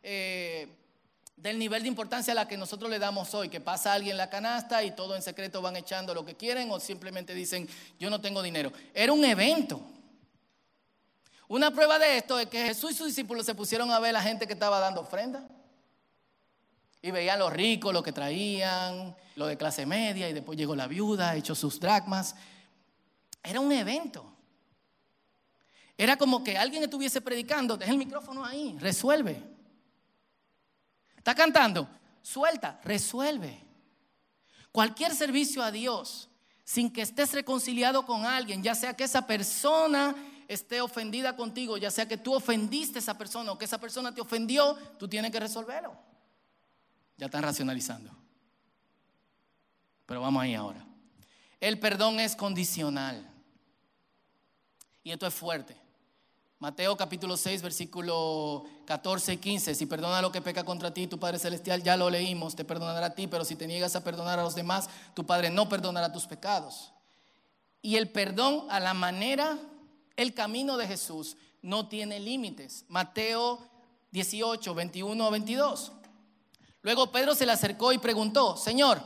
eh, 0.03 0.69
del 1.37 1.59
nivel 1.59 1.83
de 1.83 1.89
importancia 1.89 2.33
a 2.33 2.35
la 2.35 2.49
que 2.49 2.57
nosotros 2.57 2.91
le 2.91 2.99
damos 2.99 3.35
hoy, 3.35 3.49
que 3.49 3.61
pasa 3.61 3.93
alguien 3.93 4.17
la 4.17 4.31
canasta 4.31 4.83
y 4.83 4.93
todo 4.93 5.15
en 5.15 5.23
secreto 5.23 5.61
van 5.61 5.77
echando 5.77 6.15
lo 6.15 6.25
que 6.25 6.37
quieren 6.37 6.71
o 6.71 6.81
simplemente 6.81 7.35
dicen, 7.35 7.69
yo 7.99 8.09
no 8.09 8.21
tengo 8.21 8.43
dinero. 8.43 8.73
Era 8.95 9.13
un 9.13 9.25
evento. 9.25 9.81
Una 11.49 11.71
prueba 11.71 11.99
de 11.99 12.17
esto 12.17 12.39
es 12.39 12.47
que 12.47 12.65
Jesús 12.65 12.93
y 12.93 12.95
sus 12.95 13.07
discípulos 13.09 13.45
se 13.45 13.55
pusieron 13.55 13.91
a 13.91 13.99
ver 13.99 14.11
a 14.11 14.13
la 14.15 14.23
gente 14.23 14.47
que 14.47 14.55
estaba 14.55 14.81
dando 14.81 15.03
ofrenda. 15.03 15.47
Y 17.03 17.11
veían 17.11 17.39
los 17.39 17.53
ricos, 17.53 17.93
lo 17.93 18.03
que 18.03 18.13
traían, 18.13 19.15
lo 19.37 19.47
de 19.47 19.59
clase 19.59 19.85
media, 19.85 20.29
y 20.31 20.33
después 20.33 20.57
llegó 20.57 20.75
la 20.75 20.87
viuda, 20.87 21.37
echó 21.37 21.55
sus 21.55 21.79
dracmas. 21.79 22.35
Era 23.43 23.61
un 23.61 23.71
evento. 23.71 24.34
Era 25.97 26.17
como 26.17 26.43
que 26.43 26.59
alguien 26.59 26.83
estuviese 26.83 27.21
predicando, 27.21 27.77
deja 27.77 27.93
el 27.93 27.99
micrófono 27.99 28.45
ahí, 28.45 28.77
resuelve. 28.79 29.41
Está 31.17 31.35
cantando, 31.35 31.89
suelta, 32.21 32.81
resuelve. 32.85 33.63
Cualquier 34.73 35.15
servicio 35.15 35.63
a 35.63 35.71
Dios, 35.71 36.29
sin 36.65 36.93
que 36.93 37.03
estés 37.03 37.33
reconciliado 37.33 38.05
con 38.05 38.27
alguien, 38.27 38.63
ya 38.63 38.75
sea 38.75 38.95
que 38.95 39.05
esa 39.05 39.27
persona 39.27 40.15
esté 40.49 40.81
ofendida 40.81 41.37
contigo, 41.37 41.77
ya 41.77 41.91
sea 41.91 42.09
que 42.09 42.17
tú 42.17 42.35
ofendiste 42.35 42.99
a 42.99 43.03
esa 43.03 43.17
persona 43.17 43.53
o 43.53 43.59
que 43.59 43.65
esa 43.65 43.79
persona 43.79 44.13
te 44.13 44.21
ofendió, 44.21 44.75
tú 44.99 45.07
tienes 45.07 45.31
que 45.31 45.41
resolverlo. 45.41 45.97
Ya 47.17 47.27
están 47.27 47.45
racionalizando. 47.45 48.11
Pero 50.07 50.21
vamos 50.21 50.43
ahí 50.43 50.55
ahora. 50.55 50.85
El 51.61 51.79
perdón 51.79 52.21
es 52.21 52.35
condicional. 52.35 53.31
Y 55.03 55.13
esto 55.13 55.27
es 55.27 55.35
fuerte. 55.35 55.84
Mateo 56.65 56.97
capítulo 56.97 57.37
6, 57.37 57.61
versículo 57.61 58.65
14 58.87 59.35
y 59.35 59.37
15. 59.37 59.75
Si 59.75 59.85
perdona 59.85 60.23
lo 60.23 60.33
que 60.33 60.41
peca 60.41 60.65
contra 60.65 60.95
ti, 60.95 61.07
tu 61.07 61.19
Padre 61.19 61.39
Celestial, 61.39 61.83
ya 61.83 61.95
lo 61.95 62.09
leímos, 62.09 62.57
te 62.57 62.65
perdonará 62.65 63.09
a 63.09 63.15
ti, 63.15 63.27
pero 63.27 63.45
si 63.45 63.55
te 63.55 63.67
niegas 63.67 63.95
a 63.97 64.03
perdonar 64.03 64.39
a 64.39 64.45
los 64.45 64.55
demás, 64.55 64.89
tu 65.13 65.27
Padre 65.27 65.51
no 65.51 65.69
perdonará 65.69 66.11
tus 66.11 66.25
pecados. 66.25 66.91
Y 67.83 67.97
el 67.97 68.09
perdón 68.09 68.65
a 68.71 68.81
la 68.81 68.95
manera, 68.95 69.59
el 70.17 70.33
camino 70.33 70.79
de 70.79 70.87
Jesús 70.87 71.37
no 71.61 71.87
tiene 71.87 72.19
límites. 72.19 72.87
Mateo 72.89 73.59
18, 74.13 74.75
21 74.75 75.23
a 75.23 75.31
22. 75.31 75.93
Luego 76.81 77.13
Pedro 77.13 77.35
se 77.35 77.45
le 77.45 77.53
acercó 77.53 77.93
y 77.93 77.99
preguntó, 77.99 78.57
Señor, 78.57 79.03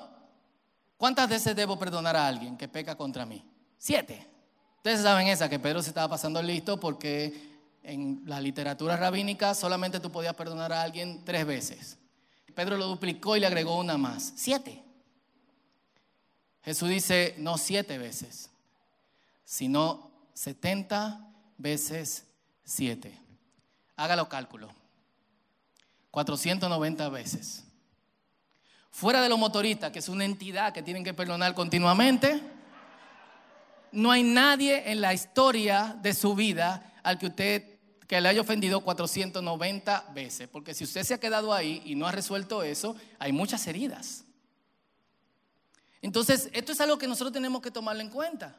¿cuántas 0.97 1.29
veces 1.29 1.57
debo 1.57 1.77
perdonar 1.77 2.15
a 2.15 2.29
alguien 2.29 2.57
que 2.57 2.69
peca 2.69 2.97
contra 2.97 3.27
mí? 3.27 3.45
Siete. 3.77 4.38
Ustedes 4.79 5.03
saben 5.03 5.29
esa, 5.29 5.49
que 5.49 5.59
Pedro 5.59 5.83
se 5.83 5.91
estaba 5.91 6.09
pasando 6.09 6.43
listo 6.43 6.81
porque 6.81 7.59
en 7.83 8.23
la 8.27 8.41
literatura 8.41 8.97
rabínica 8.97 9.55
solamente 9.55 10.01
tú 10.01 10.11
podías 10.11 10.35
perdonar 10.35 10.73
a 10.73 10.83
alguien 10.83 11.25
tres 11.25 11.47
veces. 11.47 11.99
Pedro 12.55 12.77
lo 12.77 12.87
duplicó 12.87 13.37
y 13.37 13.41
le 13.41 13.47
agregó 13.47 13.79
una 13.79 13.97
más, 13.97 14.33
siete. 14.37 14.83
Jesús 16.63 16.89
dice, 16.89 17.35
no 17.39 17.57
siete 17.57 17.99
veces, 17.99 18.51
sino 19.45 20.11
setenta 20.35 21.29
veces 21.57 22.25
siete. 22.65 23.19
Hágalo 23.97 24.29
cálculo. 24.29 24.73
490 26.11 27.09
veces. 27.11 27.65
Fuera 28.91 29.23
de 29.23 29.29
los 29.29 29.39
motoristas, 29.39 29.91
que 29.93 29.99
es 29.99 30.09
una 30.09 30.25
entidad 30.25 30.73
que 30.73 30.83
tienen 30.83 31.05
que 31.05 31.15
perdonar 31.15 31.55
continuamente, 31.55 32.43
no 33.93 34.11
hay 34.11 34.23
nadie 34.23 34.91
en 34.91 35.01
la 35.01 35.15
historia 35.15 35.97
de 36.01 36.15
su 36.15 36.35
vida 36.35 36.93
al 37.03 37.19
que 37.19 37.27
usted 37.27 37.79
que 38.09 38.21
le 38.23 38.29
haya 38.31 38.41
ofendido 38.41 38.81
490 38.81 40.07
veces, 40.15 40.49
porque 40.49 40.73
si 40.73 40.85
usted 40.85 41.05
se 41.05 41.13
ha 41.13 41.21
quedado 41.21 41.53
ahí 41.53 41.83
y 41.85 41.95
no 41.95 42.07
ha 42.07 42.13
resuelto 42.13 42.63
eso, 42.63 42.97
hay 43.19 43.33
muchas 43.33 43.67
heridas. 43.67 44.25
Entonces, 46.01 46.49
esto 46.55 46.73
es 46.73 46.81
algo 46.81 46.97
que 46.97 47.07
nosotros 47.07 47.33
tenemos 47.33 47.61
que 47.61 47.71
tomarlo 47.71 48.01
en 48.01 48.09
cuenta. 48.09 48.57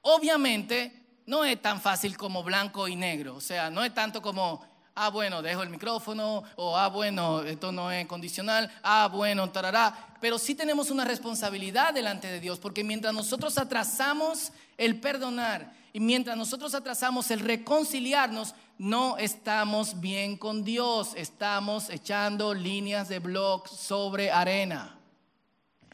Obviamente, 0.00 1.20
no 1.26 1.44
es 1.44 1.60
tan 1.60 1.82
fácil 1.82 2.16
como 2.16 2.42
blanco 2.42 2.88
y 2.88 2.96
negro, 2.96 3.36
o 3.36 3.40
sea, 3.42 3.70
no 3.70 3.84
es 3.84 3.92
tanto 3.92 4.22
como 4.22 4.64
ah, 4.94 5.10
bueno, 5.10 5.42
dejo 5.42 5.62
el 5.62 5.70
micrófono, 5.70 6.44
o 6.56 6.76
ah, 6.76 6.88
bueno, 6.88 7.42
esto 7.42 7.72
no 7.72 7.90
es 7.90 8.06
condicional, 8.06 8.70
ah, 8.82 9.08
bueno, 9.12 9.50
tarará. 9.50 10.16
Pero 10.20 10.38
sí 10.38 10.54
tenemos 10.54 10.90
una 10.90 11.04
responsabilidad 11.04 11.94
delante 11.94 12.28
de 12.28 12.40
Dios, 12.40 12.58
porque 12.58 12.84
mientras 12.84 13.14
nosotros 13.14 13.58
atrasamos 13.58 14.52
el 14.76 15.00
perdonar 15.00 15.72
y 15.92 16.00
mientras 16.00 16.36
nosotros 16.36 16.74
atrasamos 16.74 17.30
el 17.30 17.40
reconciliarnos, 17.40 18.54
no 18.78 19.16
estamos 19.18 20.00
bien 20.00 20.36
con 20.36 20.64
Dios, 20.64 21.12
estamos 21.14 21.90
echando 21.90 22.54
líneas 22.54 23.08
de 23.08 23.18
blog 23.18 23.68
sobre 23.68 24.30
arena. 24.32 24.98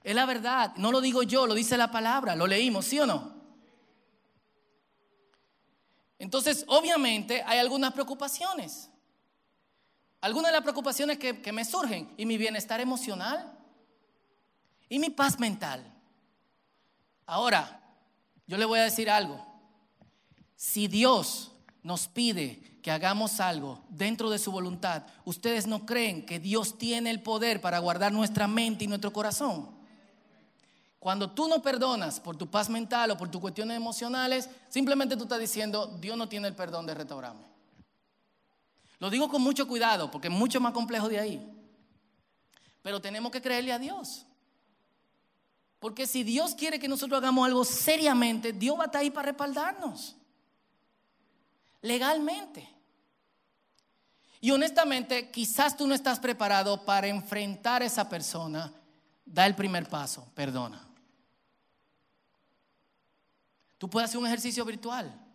Es 0.05 0.15
la 0.15 0.25
verdad, 0.25 0.73
no 0.77 0.93
lo 0.93 1.01
digo 1.01 1.23
yo, 1.23 1.47
lo 1.47 1.55
dice 1.55 1.77
la 1.77 1.91
palabra, 1.91 2.35
lo 2.35 2.47
leímos, 2.47 2.87
¿sí 2.87 2.99
o 3.01 3.07
no? 3.07 3.39
Entonces, 6.19 6.65
obviamente, 6.67 7.43
hay 7.47 7.59
algunas 7.59 7.93
preocupaciones. 7.93 8.88
Algunas 10.21 10.51
de 10.51 10.57
las 10.57 10.63
preocupaciones 10.63 11.19
que, 11.19 11.53
me 11.53 11.65
surgen, 11.65 12.13
y 12.17 12.27
mi 12.27 12.37
bienestar 12.37 12.81
emocional, 12.81 13.53
y 14.89 14.99
mi 14.99 15.11
paz 15.11 15.39
mental. 15.39 15.85
Ahora, 17.27 17.81
yo 18.47 18.57
le 18.57 18.65
voy 18.65 18.81
a 18.81 18.85
decir 18.85 19.09
algo. 19.11 19.45
Si 20.57 20.89
Dios 20.89 21.53
nos 21.83 22.09
pide 22.09 22.81
que 22.83 22.91
hagamos 22.91 23.39
algo 23.39 23.85
dentro 23.91 24.31
de 24.31 24.39
su 24.39 24.51
voluntad, 24.51 25.05
¿ustedes 25.25 25.67
no 25.67 25.87
creen 25.87 26.27
que 26.27 26.41
Dios 26.41 26.79
tiene 26.79 27.11
el 27.11 27.23
poder 27.23 27.61
para 27.61 27.79
guardar 27.79 28.13
nuestra 28.13 28.49
mente 28.49 28.85
y 28.85 28.89
nuestro 28.89 29.13
corazón? 29.13 29.79
Cuando 30.99 31.31
tú 31.31 31.47
no 31.47 31.63
perdonas 31.63 32.19
por 32.19 32.37
tu 32.37 32.51
paz 32.51 32.69
mental 32.69 33.13
o 33.13 33.17
por 33.17 33.31
tus 33.31 33.41
cuestiones 33.41 33.77
emocionales, 33.77 34.51
simplemente 34.69 35.17
tú 35.17 35.25
estás 35.25 35.39
diciendo, 35.39 35.87
Dios 36.01 36.17
no 36.17 36.29
tiene 36.29 36.49
el 36.49 36.57
perdón 36.57 36.87
de 36.87 36.95
restaurarme. 36.95 37.48
Lo 38.99 39.11
digo 39.11 39.29
con 39.29 39.43
mucho 39.43 39.69
cuidado 39.69 40.11
porque 40.11 40.29
es 40.29 40.35
mucho 40.35 40.61
más 40.61 40.73
complejo 40.73 41.09
de 41.09 41.19
ahí. 41.19 41.53
Pero 42.83 43.01
tenemos 43.01 43.31
que 43.31 43.41
creerle 43.41 43.73
a 43.73 43.79
Dios. 43.79 44.27
Porque 45.79 46.07
si 46.07 46.25
Dios 46.25 46.55
quiere 46.55 46.79
que 46.79 46.89
nosotros 46.89 47.19
hagamos 47.19 47.47
algo 47.47 47.65
seriamente, 47.65 48.53
Dios 48.53 48.77
va 48.77 48.85
a 48.85 48.87
estar 48.87 49.01
ahí 49.01 49.11
para 49.11 49.27
respaldarnos. 49.27 50.17
Legalmente. 51.83 52.69
Y 54.41 54.51
honestamente, 54.51 55.31
quizás 55.31 55.77
tú 55.77 55.87
no 55.87 55.95
estás 55.95 56.19
preparado 56.19 56.85
para 56.85 57.07
enfrentar 57.07 57.83
a 57.83 57.87
esa 57.87 58.09
persona. 58.09 58.73
Da 59.25 59.47
el 59.47 59.55
primer 59.55 59.89
paso, 59.89 60.27
perdona. 60.35 60.89
Tú 63.77 63.89
puedes 63.89 64.09
hacer 64.09 64.19
un 64.19 64.27
ejercicio 64.27 64.65
virtual. 64.65 65.28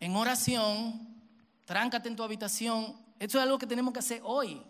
En 0.00 0.14
oración, 0.16 1.08
tráncate 1.64 2.08
en 2.08 2.16
tu 2.16 2.22
habitación. 2.22 2.96
Esto 3.18 3.38
es 3.38 3.44
algo 3.44 3.58
que 3.58 3.66
tenemos 3.66 3.92
que 3.92 3.98
hacer 4.00 4.20
hoy. 4.24 4.62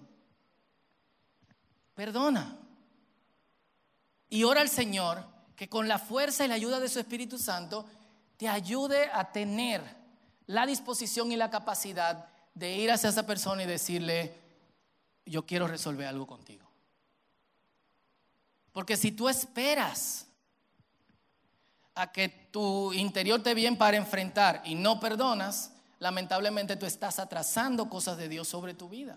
Perdona. 1.95 2.57
Y 4.31 4.45
ora 4.45 4.61
al 4.61 4.69
Señor 4.69 5.25
que 5.57 5.69
con 5.69 5.89
la 5.89 5.99
fuerza 5.99 6.45
y 6.45 6.49
la 6.49 6.55
ayuda 6.55 6.81
de 6.81 6.89
su 6.89 7.01
Espíritu 7.01 7.39
Santo 7.39 7.87
te 8.37 8.49
ayude 8.49 9.11
a 9.13 9.33
tener 9.33 9.83
la 10.47 10.65
disposición 10.65 11.33
y 11.33 11.37
la 11.37 11.51
capacidad 11.51 12.27
de 12.55 12.77
ir 12.77 12.91
hacia 12.91 13.11
esa 13.11 13.27
persona 13.27 13.65
y 13.65 13.67
decirle, 13.67 14.35
yo 15.27 15.45
quiero 15.45 15.67
resolver 15.67 16.07
algo 16.07 16.27
contigo. 16.27 16.67
Porque 18.73 18.97
si 18.97 19.13
tú 19.13 19.29
esperas 19.29 20.27
a 21.95 22.13
que 22.13 22.29
tu 22.59 22.93
interior 22.93 23.41
te 23.41 23.55
bien 23.55 23.77
para 23.77 23.97
enfrentar 23.97 24.63
y 24.65 24.75
no 24.75 24.99
perdonas, 24.99 25.71
lamentablemente 26.01 26.75
tú 26.75 26.87
estás 26.87 27.21
atrasando 27.21 27.89
cosas 27.89 28.17
de 28.17 28.29
Dios 28.29 28.49
sobre 28.49 28.75
tu 28.75 28.89
vida. 28.89 29.17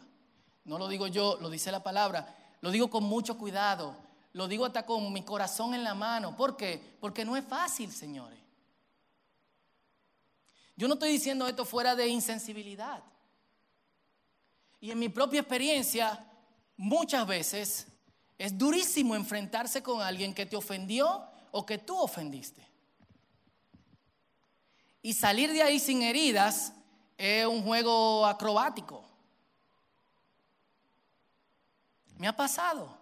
No 0.64 0.78
lo 0.78 0.88
digo 0.88 1.08
yo, 1.08 1.40
lo 1.42 1.50
dice 1.50 1.72
la 1.72 1.82
palabra. 1.82 2.36
Lo 2.62 2.70
digo 2.70 2.92
con 2.92 3.04
mucho 3.04 3.40
cuidado. 3.40 3.96
Lo 4.34 4.48
digo 4.48 4.68
hasta 4.68 4.86
con 4.86 5.12
mi 5.12 5.24
corazón 5.24 5.74
en 5.74 5.84
la 5.84 5.96
mano. 5.96 6.36
¿Por 6.36 6.56
qué? 6.56 6.80
Porque 7.00 7.26
no 7.26 7.36
es 7.36 7.44
fácil, 7.44 7.92
señores. 7.92 8.38
Yo 10.76 10.88
no 10.88 10.94
estoy 10.94 11.12
diciendo 11.12 11.48
esto 11.48 11.66
fuera 11.66 11.96
de 11.96 12.10
insensibilidad. 12.10 13.02
Y 14.80 14.92
en 14.92 15.00
mi 15.00 15.10
propia 15.10 15.40
experiencia, 15.40 16.24
muchas 16.78 17.26
veces 17.26 17.88
es 18.38 18.56
durísimo 18.56 19.16
enfrentarse 19.16 19.82
con 19.82 20.00
alguien 20.00 20.32
que 20.32 20.46
te 20.46 20.56
ofendió 20.56 21.24
o 21.50 21.66
que 21.66 21.80
tú 21.80 21.98
ofendiste. 21.98 22.71
Y 25.02 25.14
salir 25.14 25.52
de 25.52 25.64
ahí 25.64 25.80
sin 25.80 26.02
heridas 26.02 26.74
es 27.18 27.46
un 27.46 27.64
juego 27.64 28.26
acrobático. 28.26 29.04
Me 32.18 32.28
ha 32.28 32.36
pasado. 32.36 32.98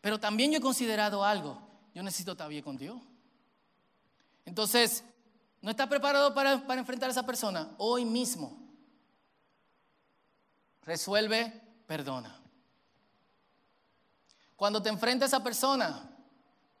Pero 0.00 0.20
también 0.20 0.50
yo 0.50 0.58
he 0.58 0.60
considerado 0.60 1.24
algo. 1.24 1.60
Yo 1.94 2.02
necesito 2.02 2.32
estar 2.32 2.48
bien 2.48 2.62
con 2.62 2.76
Dios. 2.76 3.00
Entonces, 4.44 5.04
¿no 5.60 5.70
está 5.70 5.88
preparado 5.88 6.34
para, 6.34 6.66
para 6.66 6.80
enfrentar 6.80 7.08
a 7.08 7.12
esa 7.12 7.26
persona? 7.26 7.70
Hoy 7.78 8.04
mismo. 8.04 8.58
Resuelve, 10.82 11.62
perdona. 11.86 12.40
Cuando 14.56 14.82
te 14.82 14.88
enfrenta 14.88 15.24
a 15.24 15.28
esa 15.28 15.42
persona, 15.42 16.10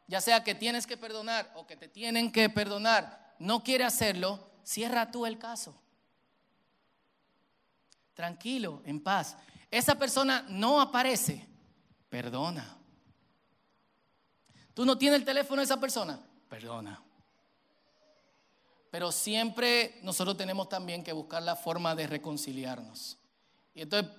ya 0.08 0.20
sea 0.22 0.42
que 0.42 0.54
tienes 0.54 0.86
que 0.86 0.96
perdonar 0.96 1.52
o 1.54 1.66
que 1.66 1.76
te 1.76 1.86
tienen 1.86 2.32
que 2.32 2.48
perdonar, 2.48 3.36
no 3.38 3.62
quiere 3.62 3.84
hacerlo, 3.84 4.50
cierra 4.64 5.10
tú 5.10 5.26
el 5.26 5.38
caso. 5.38 5.80
Tranquilo, 8.14 8.82
en 8.84 9.00
paz. 9.00 9.36
Esa 9.70 9.94
persona 9.96 10.44
no 10.48 10.80
aparece, 10.80 11.46
perdona. 12.08 12.76
¿Tú 14.72 14.84
no 14.84 14.96
tienes 14.96 15.20
el 15.20 15.26
teléfono 15.26 15.60
de 15.60 15.66
esa 15.66 15.78
persona? 15.78 16.18
Perdona. 16.48 17.02
Pero 18.90 19.12
siempre 19.12 20.00
nosotros 20.02 20.38
tenemos 20.38 20.70
también 20.70 21.04
que 21.04 21.12
buscar 21.12 21.42
la 21.42 21.54
forma 21.54 21.94
de 21.94 22.06
reconciliarnos. 22.06 23.18
Y 23.74 23.82
entonces 23.82 24.10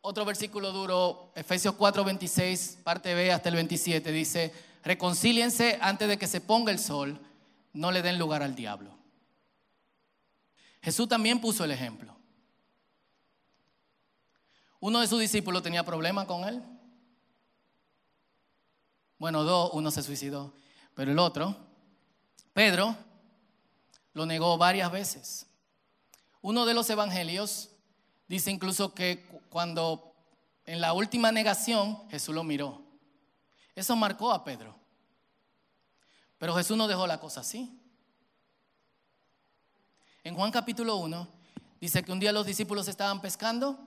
otro 0.00 0.24
versículo 0.24 0.72
duro, 0.72 1.32
Efesios 1.34 1.74
4, 1.74 2.02
26, 2.02 2.78
parte 2.82 3.14
B 3.14 3.30
hasta 3.30 3.50
el 3.50 3.56
27, 3.56 4.10
dice, 4.10 4.52
reconcíliense 4.82 5.78
antes 5.80 6.08
de 6.08 6.18
que 6.18 6.26
se 6.26 6.40
ponga 6.40 6.72
el 6.72 6.78
sol, 6.78 7.20
no 7.72 7.92
le 7.92 8.02
den 8.02 8.18
lugar 8.18 8.42
al 8.42 8.54
diablo. 8.54 8.96
Jesús 10.82 11.08
también 11.08 11.40
puso 11.40 11.64
el 11.64 11.70
ejemplo. 11.70 12.16
Uno 14.80 15.00
de 15.00 15.08
sus 15.08 15.20
discípulos 15.20 15.62
tenía 15.62 15.84
problemas 15.84 16.26
con 16.26 16.48
él. 16.48 16.62
Bueno, 19.18 19.42
dos, 19.42 19.70
uno 19.72 19.90
se 19.90 20.02
suicidó, 20.02 20.54
pero 20.94 21.10
el 21.10 21.18
otro, 21.18 21.56
Pedro, 22.52 22.96
lo 24.12 24.26
negó 24.26 24.56
varias 24.56 24.90
veces. 24.92 25.46
Uno 26.40 26.64
de 26.64 26.74
los 26.74 26.88
evangelios 26.88 27.70
Dice 28.28 28.50
incluso 28.50 28.92
que 28.92 29.24
cuando 29.48 30.14
en 30.66 30.82
la 30.82 30.92
última 30.92 31.32
negación 31.32 31.98
Jesús 32.10 32.34
lo 32.34 32.44
miró. 32.44 32.82
Eso 33.78 33.94
marcó 33.94 34.32
a 34.32 34.42
Pedro. 34.42 34.74
Pero 36.36 36.52
Jesús 36.56 36.76
no 36.76 36.88
dejó 36.88 37.06
la 37.06 37.20
cosa 37.20 37.42
así. 37.42 37.80
En 40.24 40.34
Juan 40.34 40.50
capítulo 40.50 40.96
1 40.96 41.28
dice 41.80 42.02
que 42.02 42.10
un 42.10 42.18
día 42.18 42.32
los 42.32 42.44
discípulos 42.44 42.88
estaban 42.88 43.20
pescando, 43.20 43.78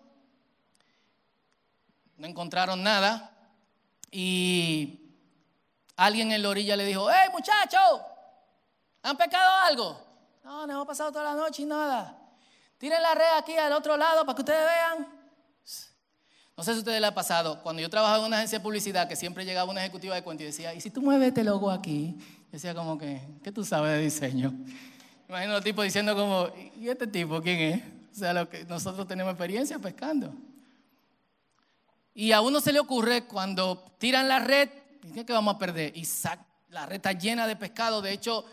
no 2.16 2.26
encontraron 2.26 2.82
nada 2.82 3.36
y 4.10 5.14
alguien 5.98 6.32
en 6.32 6.42
la 6.42 6.48
orilla 6.48 6.78
le 6.78 6.86
dijo, 6.86 7.12
¡Hey 7.12 7.28
muchachos! 7.34 8.02
¿Han 9.04 9.18
pecado 9.18 9.52
algo? 9.66 10.08
No, 10.46 10.66
no 10.66 10.72
hemos 10.72 10.88
pasado 10.88 11.12
toda 11.12 11.26
la 11.26 11.36
noche 11.36 11.64
y 11.64 11.66
nada. 11.66 12.18
Tiren 12.78 13.02
la 13.02 13.14
red 13.14 13.34
aquí 13.36 13.58
al 13.58 13.74
otro 13.74 13.98
lado 13.98 14.26
para 14.26 14.38
que 14.38 14.42
ustedes 14.42 14.66
vean. 14.66 15.21
No 16.62 16.66
sé 16.66 16.74
si 16.74 16.78
a 16.78 16.80
ustedes 16.82 17.02
les 17.02 17.10
ha 17.10 17.16
pasado, 17.16 17.60
cuando 17.64 17.82
yo 17.82 17.90
trabajaba 17.90 18.20
en 18.20 18.26
una 18.26 18.38
agencia 18.38 18.60
de 18.60 18.64
publicidad, 18.64 19.10
que 19.10 19.16
siempre 19.16 19.44
llegaba 19.46 19.72
una 19.72 19.82
ejecutiva 19.82 20.14
de 20.14 20.22
cuenta 20.22 20.44
y 20.44 20.46
decía, 20.46 20.76
¿y 20.76 20.80
si 20.80 20.92
tú 20.92 21.02
mueves 21.02 21.30
este 21.30 21.44
logo 21.44 21.72
aquí? 21.72 22.16
Yo 22.20 22.50
decía 22.52 22.76
como 22.76 23.00
que, 23.00 23.20
¿qué 23.44 23.52
tú 23.52 23.66
sabes 23.66 23.94
de 23.94 24.04
diseño? 24.04 24.54
Imagino 25.28 25.54
los 25.54 25.64
tipos 25.64 25.84
diciendo 25.84 26.16
como, 26.16 26.50
¿y 26.80 26.88
este 26.88 27.08
tipo 27.08 27.42
quién 27.42 27.60
es? 27.62 27.82
O 28.12 28.20
sea, 28.20 28.48
nosotros 28.70 29.08
tenemos 29.08 29.32
experiencia 29.32 29.80
pescando. 29.80 30.36
Y 32.14 32.32
a 32.32 32.42
uno 32.42 32.62
se 32.62 32.72
le 32.72 32.80
ocurre 32.80 33.24
cuando 33.24 33.84
tiran 33.98 34.28
la 34.28 34.38
red, 34.38 34.70
¿qué 35.16 35.34
vamos 35.34 35.56
a 35.56 35.58
perder? 35.58 35.98
Y 35.98 36.08
la 36.70 36.86
red 36.86 36.98
está 36.98 37.14
llena 37.14 37.48
de 37.48 37.56
pescado. 37.56 38.04
De 38.04 38.12
hecho, 38.12 38.46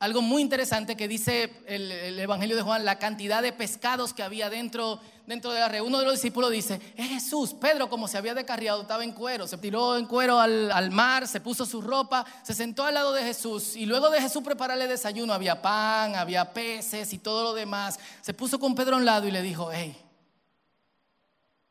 algo 0.00 0.22
muy 0.22 0.40
interesante 0.40 0.96
que 0.96 1.06
dice 1.08 1.62
el, 1.66 2.18
Evangelio 2.18 2.56
de 2.56 2.62
Juan, 2.62 2.86
la 2.86 2.98
cantidad 2.98 3.42
de 3.42 3.52
pescados 3.52 4.14
que 4.14 4.22
había 4.22 4.48
dentro, 4.48 4.98
dentro 5.26 5.52
de 5.52 5.60
la 5.60 5.68
red. 5.68 5.82
Uno 5.82 5.98
de 5.98 6.06
los 6.06 6.14
discípulos 6.14 6.50
dice, 6.50 6.80
es 6.96 7.08
Jesús. 7.10 7.52
Pedro, 7.52 7.90
como 7.90 8.08
se 8.08 8.16
había 8.16 8.32
descarriado, 8.32 8.80
estaba 8.80 9.04
en 9.04 9.12
cuero, 9.12 9.46
se 9.46 9.58
tiró 9.58 9.98
en 9.98 10.06
cuero 10.06 10.40
al, 10.40 10.72
al, 10.72 10.90
mar, 10.90 11.28
se 11.28 11.42
puso 11.42 11.66
su 11.66 11.82
ropa, 11.82 12.24
se 12.42 12.54
sentó 12.54 12.84
al 12.84 12.94
lado 12.94 13.12
de 13.12 13.22
Jesús 13.22 13.76
y 13.76 13.84
luego 13.84 14.08
de 14.08 14.22
Jesús 14.22 14.42
prepararle 14.42 14.88
desayuno, 14.88 15.34
había 15.34 15.60
pan, 15.60 16.16
había 16.16 16.50
peces 16.50 17.12
y 17.12 17.18
todo 17.18 17.42
lo 17.42 17.52
demás. 17.52 18.00
Se 18.22 18.32
puso 18.32 18.58
con 18.58 18.74
Pedro 18.74 18.94
a 18.96 18.98
un 19.00 19.04
lado 19.04 19.28
y 19.28 19.30
le 19.30 19.42
dijo, 19.42 19.70
hey, 19.70 19.94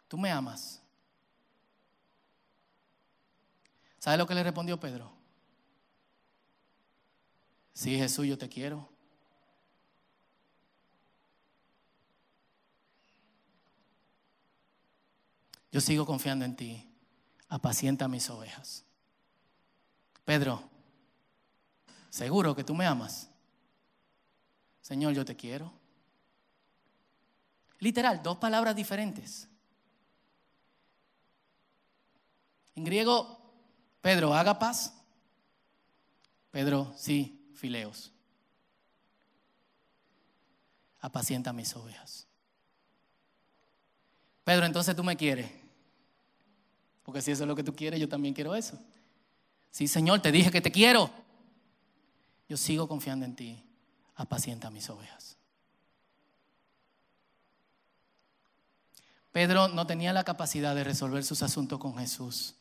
tú 0.08 0.20
me 0.20 0.30
amas. 0.30 0.84
¿Sabe 3.98 4.18
lo 4.18 4.28
que 4.28 4.36
le 4.36 4.44
respondió 4.44 4.80
Pedro? 4.80 5.19
Sí, 7.80 7.96
Jesús, 7.96 8.28
yo 8.28 8.38
te 8.38 8.50
quiero. 8.50 8.90
Yo 15.72 15.80
sigo 15.80 16.06
confiando 16.06 16.44
en 16.44 16.58
ti. 16.58 16.86
Apacienta 17.48 18.10
mis 18.10 18.30
ovejas. 18.30 18.84
Pedro, 20.26 20.62
seguro 22.10 22.54
que 22.54 22.66
tú 22.66 22.76
me 22.76 22.86
amas. 22.86 23.30
Señor, 24.82 25.14
yo 25.14 25.24
te 25.24 25.38
quiero. 25.38 25.72
Literal, 27.80 28.22
dos 28.22 28.40
palabras 28.40 28.76
diferentes. 28.76 29.48
En 32.76 32.84
griego, 32.84 33.40
Pedro, 34.02 34.34
haga 34.34 34.60
paz. 34.60 34.94
Pedro, 36.52 36.94
sí, 36.98 37.39
fileos. 37.60 38.12
Apacienta 41.00 41.54
mis 41.54 41.76
ovejas. 41.76 42.28
Pedro, 44.44 44.66
entonces 44.66 44.96
tú 44.96 45.04
me 45.04 45.16
quieres. 45.16 45.52
Porque 47.04 47.22
si 47.22 47.32
eso 47.32 47.44
es 47.44 47.48
lo 47.48 47.56
que 47.56 47.64
tú 47.64 47.76
quieres, 47.76 48.00
yo 48.00 48.10
también 48.10 48.34
quiero 48.34 48.56
eso. 48.56 48.80
Sí, 49.72 49.88
Señor, 49.88 50.22
te 50.22 50.32
dije 50.32 50.52
que 50.52 50.62
te 50.62 50.72
quiero. 50.72 51.12
Yo 52.48 52.58
sigo 52.58 52.88
confiando 52.88 53.26
en 53.26 53.36
ti. 53.36 53.64
Apacienta 54.16 54.70
mis 54.70 54.90
ovejas. 54.90 55.38
Pedro 59.32 59.68
no 59.68 59.86
tenía 59.86 60.12
la 60.12 60.24
capacidad 60.24 60.76
de 60.76 60.84
resolver 60.84 61.24
sus 61.24 61.44
asuntos 61.44 61.80
con 61.80 61.98
Jesús. 61.98 62.56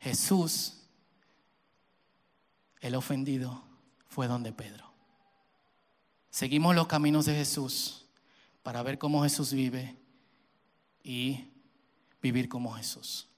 Jesús, 0.00 0.82
el 2.80 2.94
ofendido, 2.94 3.62
fue 4.08 4.28
donde 4.28 4.52
Pedro. 4.52 4.84
Seguimos 6.30 6.74
los 6.74 6.86
caminos 6.86 7.26
de 7.26 7.34
Jesús 7.34 8.04
para 8.62 8.82
ver 8.82 8.98
cómo 8.98 9.22
Jesús 9.22 9.52
vive 9.52 9.96
y 11.02 11.48
vivir 12.20 12.48
como 12.48 12.72
Jesús. 12.72 13.28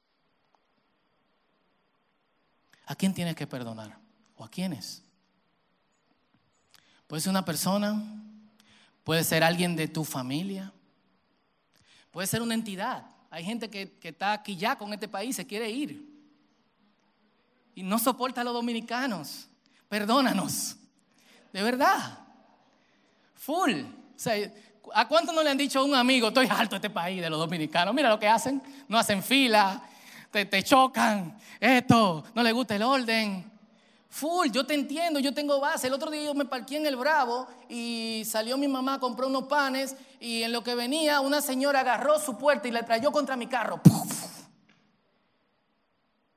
¿A 2.86 2.94
quién 2.94 3.12
tienes 3.12 3.36
que 3.36 3.46
perdonar? 3.46 3.98
¿O 4.36 4.44
a 4.44 4.50
quiénes? 4.50 5.02
Puede 7.06 7.20
ser 7.20 7.30
una 7.30 7.44
persona, 7.44 8.02
puede 9.04 9.24
ser 9.24 9.44
alguien 9.44 9.76
de 9.76 9.88
tu 9.88 10.04
familia, 10.04 10.72
puede 12.10 12.26
ser 12.26 12.42
una 12.42 12.54
entidad. 12.54 13.06
Hay 13.30 13.44
gente 13.44 13.68
que, 13.68 13.98
está 14.02 14.32
aquí 14.32 14.56
ya 14.56 14.76
con 14.76 14.92
este 14.92 15.08
país, 15.08 15.36
se 15.36 15.46
quiere 15.46 15.70
ir. 15.70 16.06
Y 17.74 17.82
no 17.82 17.98
soporta 17.98 18.40
a 18.40 18.44
los 18.44 18.54
dominicanos. 18.54 19.48
Perdónanos. 19.88 20.76
De 21.52 21.62
verdad. 21.62 22.18
Full. 23.34 23.72
¿A 24.94 25.08
cuánto 25.08 25.32
no 25.32 25.42
le 25.42 25.50
han 25.50 25.58
dicho 25.58 25.80
a 25.80 25.84
un 25.84 25.94
amigo, 25.94 26.28
estoy 26.28 26.46
alto 26.46 26.70
de 26.70 26.76
este 26.76 26.90
país, 26.90 27.20
de 27.20 27.30
los 27.30 27.38
dominicanos? 27.38 27.94
Mira 27.94 28.08
lo 28.08 28.18
que 28.18 28.28
hacen. 28.28 28.62
No 28.88 28.98
hacen 28.98 29.22
fila, 29.22 29.82
te, 30.30 30.44
te 30.44 30.62
chocan, 30.62 31.38
esto, 31.60 32.24
no 32.34 32.42
le 32.42 32.52
gusta 32.52 32.76
el 32.76 32.82
orden. 32.82 33.50
Full, 34.10 34.48
yo 34.50 34.64
te 34.64 34.74
entiendo, 34.74 35.20
yo 35.20 35.34
tengo 35.34 35.60
base. 35.60 35.86
El 35.86 35.92
otro 35.92 36.10
día 36.10 36.24
yo 36.24 36.34
me 36.34 36.46
parqué 36.46 36.76
en 36.76 36.86
el 36.86 36.96
Bravo 36.96 37.46
y 37.68 38.22
salió 38.26 38.56
mi 38.56 38.66
mamá, 38.66 38.98
compró 38.98 39.28
unos 39.28 39.44
panes 39.44 39.94
y 40.18 40.42
en 40.42 40.52
lo 40.52 40.64
que 40.64 40.74
venía 40.74 41.20
una 41.20 41.40
señora 41.42 41.80
agarró 41.80 42.18
su 42.18 42.38
puerta 42.38 42.66
y 42.66 42.70
la 42.70 42.84
trayó 42.84 43.12
contra 43.12 43.36
mi 43.36 43.46
carro. 43.46 43.80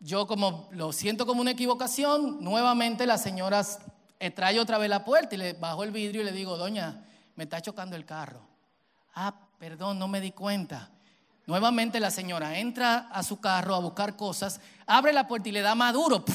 Yo 0.03 0.25
como 0.25 0.67
lo 0.71 0.91
siento 0.91 1.27
como 1.27 1.41
una 1.41 1.51
equivocación, 1.51 2.43
nuevamente 2.43 3.05
la 3.05 3.19
señora 3.19 3.63
trae 4.33 4.59
otra 4.59 4.79
vez 4.79 4.89
la 4.89 5.05
puerta 5.05 5.35
y 5.35 5.37
le 5.37 5.53
bajo 5.53 5.83
el 5.83 5.91
vidrio 5.91 6.23
y 6.23 6.25
le 6.25 6.31
digo, 6.31 6.57
doña, 6.57 7.05
me 7.35 7.43
está 7.43 7.61
chocando 7.61 7.95
el 7.95 8.03
carro. 8.03 8.41
Ah, 9.13 9.31
perdón, 9.59 9.99
no 9.99 10.07
me 10.07 10.19
di 10.19 10.31
cuenta. 10.31 10.89
Nuevamente 11.45 11.99
la 11.99 12.09
señora 12.09 12.57
entra 12.57 13.09
a 13.11 13.21
su 13.21 13.39
carro 13.39 13.75
a 13.75 13.79
buscar 13.79 14.15
cosas, 14.15 14.59
abre 14.87 15.13
la 15.13 15.27
puerta 15.27 15.49
y 15.49 15.51
le 15.51 15.61
da 15.61 15.75
maduro. 15.75 16.25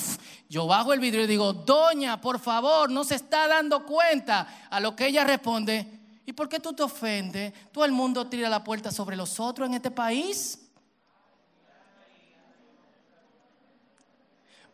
yo 0.48 0.68
bajo 0.68 0.92
el 0.92 1.00
vidrio 1.00 1.24
y 1.24 1.26
digo, 1.26 1.52
doña, 1.52 2.20
por 2.20 2.38
favor, 2.38 2.88
no 2.88 3.02
se 3.02 3.16
está 3.16 3.48
dando 3.48 3.84
cuenta. 3.84 4.46
A 4.70 4.78
lo 4.78 4.94
que 4.94 5.08
ella 5.08 5.24
responde, 5.24 6.20
¿y 6.24 6.32
por 6.32 6.48
qué 6.48 6.60
tú 6.60 6.72
te 6.72 6.84
ofendes? 6.84 7.52
¿Todo 7.72 7.84
el 7.84 7.90
mundo 7.90 8.28
tira 8.28 8.48
la 8.48 8.62
puerta 8.62 8.92
sobre 8.92 9.16
los 9.16 9.40
otros 9.40 9.68
en 9.68 9.74
este 9.74 9.90
país? 9.90 10.65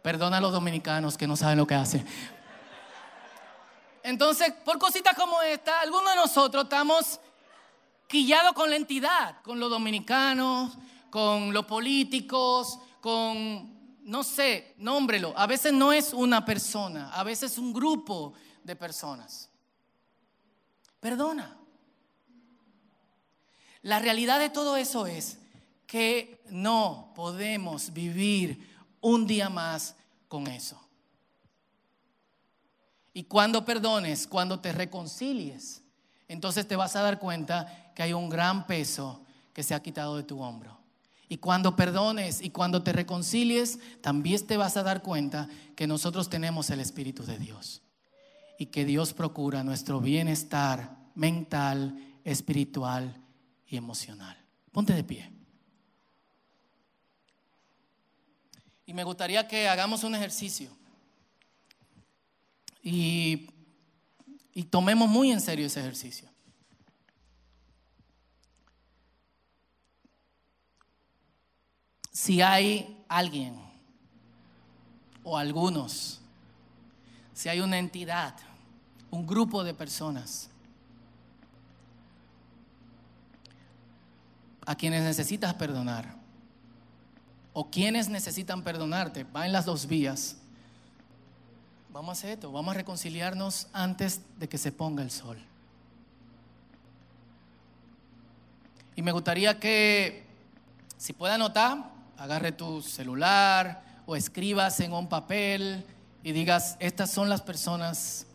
Perdona 0.03 0.39
a 0.39 0.41
los 0.41 0.53
dominicanos 0.53 1.17
que 1.17 1.27
no 1.27 1.37
saben 1.37 1.59
lo 1.59 1.67
que 1.67 1.75
hacen. 1.75 2.05
Entonces, 4.03 4.53
por 4.65 4.79
cositas 4.79 5.15
como 5.15 5.41
esta, 5.43 5.81
algunos 5.81 6.11
de 6.11 6.17
nosotros 6.17 6.65
estamos 6.65 7.21
quillado 8.09 8.53
con 8.53 8.69
la 8.69 8.77
entidad, 8.77 9.41
con 9.43 9.61
los 9.61 9.71
dominicanos, 9.71 10.77
con 11.09 11.53
los 11.53 11.67
políticos, 11.67 12.79
con, 13.01 14.01
no 14.03 14.25
sé, 14.25 14.75
nómbrelo. 14.79 15.33
A 15.37 15.47
veces 15.47 15.73
no 15.73 15.93
es 15.93 16.13
una 16.13 16.45
persona, 16.45 17.13
a 17.13 17.23
veces 17.23 17.53
es 17.53 17.59
un 17.59 17.73
grupo 17.73 18.35
de 18.65 18.75
personas. 18.75 19.49
Perdona. 20.99 21.57
La 23.83 23.99
realidad 23.99 24.41
de 24.41 24.51
todo 24.51 24.77
eso 24.77 25.07
es 25.07 25.39
que 25.87 26.43
no 26.49 27.13
podemos 27.15 27.93
vivir 27.93 28.72
un 29.03 29.27
día 29.27 29.51
más 29.51 29.95
con 30.29 30.47
eso. 30.47 30.81
Y 33.13 33.25
cuando 33.25 33.67
perdones, 33.67 34.27
cuando 34.27 34.61
te 34.61 34.73
reconcilies, 34.73 35.83
entonces 36.29 36.67
te 36.67 36.77
vas 36.77 36.97
a 36.97 37.03
dar 37.03 37.19
cuenta 37.19 37.93
que 37.95 38.03
hay 38.03 38.15
un 38.15 38.31
gran 38.31 38.67
peso 38.67 39.23
que 39.53 39.63
se 39.63 39.75
ha 39.75 39.83
quitado 39.83 40.17
de 40.17 40.23
tu 40.23 40.41
hombro. 40.41 40.79
Y 41.29 41.39
cuando 41.39 41.77
perdones 41.77 42.41
y 42.41 42.51
cuando 42.51 42.83
te 42.83 42.93
reconcilies, 42.93 43.79
también 44.01 44.47
te 44.47 44.57
vas 44.57 44.77
a 44.77 44.83
dar 44.83 45.03
cuenta 45.03 45.49
que 45.77 45.87
nosotros 45.87 46.31
tenemos 46.31 46.71
el 46.71 46.81
Espíritu 46.81 47.25
de 47.25 47.39
Dios. 47.39 47.83
Y 48.59 48.67
que 48.67 48.85
Dios 48.85 49.13
procura 49.13 49.65
nuestro 49.65 50.01
bienestar 50.01 50.97
mental, 51.15 51.99
espiritual 52.25 53.17
y 53.67 53.77
emocional. 53.77 54.37
Ponte 54.73 54.93
de 54.93 55.05
pie. 55.05 55.32
Y 58.87 58.95
me 58.95 59.05
gustaría 59.05 59.47
que 59.47 59.69
hagamos 59.69 60.05
un 60.05 60.15
ejercicio. 60.15 60.71
Y 62.83 63.49
y 64.55 64.65
tomemos 64.65 65.09
muy 65.09 65.31
en 65.31 65.41
serio 65.41 65.67
ese 65.67 65.81
ejercicio. 65.81 66.29
Si 72.11 72.43
hay 72.43 73.05
alguien 73.09 73.59
o 75.25 75.39
algunos, 75.39 76.21
si 77.33 77.49
hay 77.49 77.61
una 77.61 77.79
entidad, 77.79 78.37
un 79.11 79.27
grupo 79.27 79.65
de 79.65 79.73
personas 79.73 80.51
a 84.67 84.75
quienes 84.75 85.03
necesitas 85.03 85.55
perdonar 85.55 86.22
o 87.53 87.71
quienes 87.71 88.09
necesitan 88.09 88.63
perdonarte, 88.63 89.25
va 89.25 89.47
en 89.47 89.53
las 89.53 89.65
dos 89.65 89.87
vías 89.87 90.37
vamos 91.93 92.09
a 92.09 92.13
hacer 92.13 92.31
esto, 92.31 92.51
vamos 92.51 92.75
a 92.75 92.79
reconciliarnos 92.79 93.69
antes 93.73 94.23
de 94.39 94.49
que 94.49 94.59
se 94.59 94.73
ponga 94.73 95.03
el 95.03 95.11
sol. 95.11 95.39
Y 98.97 99.03
me 99.03 99.13
gustaría 99.13 99.59
que, 99.59 100.25
si 100.97 101.13
puede 101.13 101.35
anotar, 101.35 101.91
agarre 102.17 102.53
tu 102.53 102.83
celular 102.83 103.83
o 104.07 104.17
escribas 104.17 104.81
en 104.81 104.93
un 104.93 105.09
papel 105.09 105.85
y 106.23 106.33
digas, 106.33 106.77
estas 106.81 107.11
son 107.11 107.29
las 107.29 107.43
personas 107.43 108.27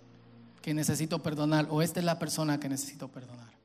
que 0.62 0.74
necesito 0.74 1.22
perdonar 1.22 1.68
o 1.70 1.82
esta 1.82 2.00
es 2.00 2.06
la 2.06 2.20
persona 2.20 2.60
que 2.60 2.70
necesito 2.70 3.08
perdonar. 3.08 3.57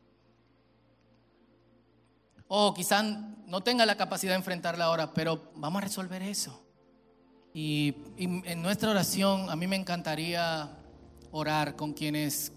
O 2.55 2.75
quizás 2.75 3.03
no 3.47 3.63
tenga 3.63 3.87
la 3.87 3.97
capacidad 3.97 4.33
de 4.33 4.37
enfrentarla 4.37 4.85
ahora, 4.85 5.15
pero 5.15 5.51
vamos 5.55 5.81
a 5.81 5.85
resolver 5.87 6.21
eso. 6.21 6.63
Y, 7.55 7.95
en 8.19 8.61
nuestra 8.61 8.91
oración 8.91 9.49
a 9.49 9.57
mí 9.57 9.67
me 9.67 9.77
encantaría 9.77 10.69
orar 11.31 11.77
con 11.77 11.95
quienes 11.95 12.53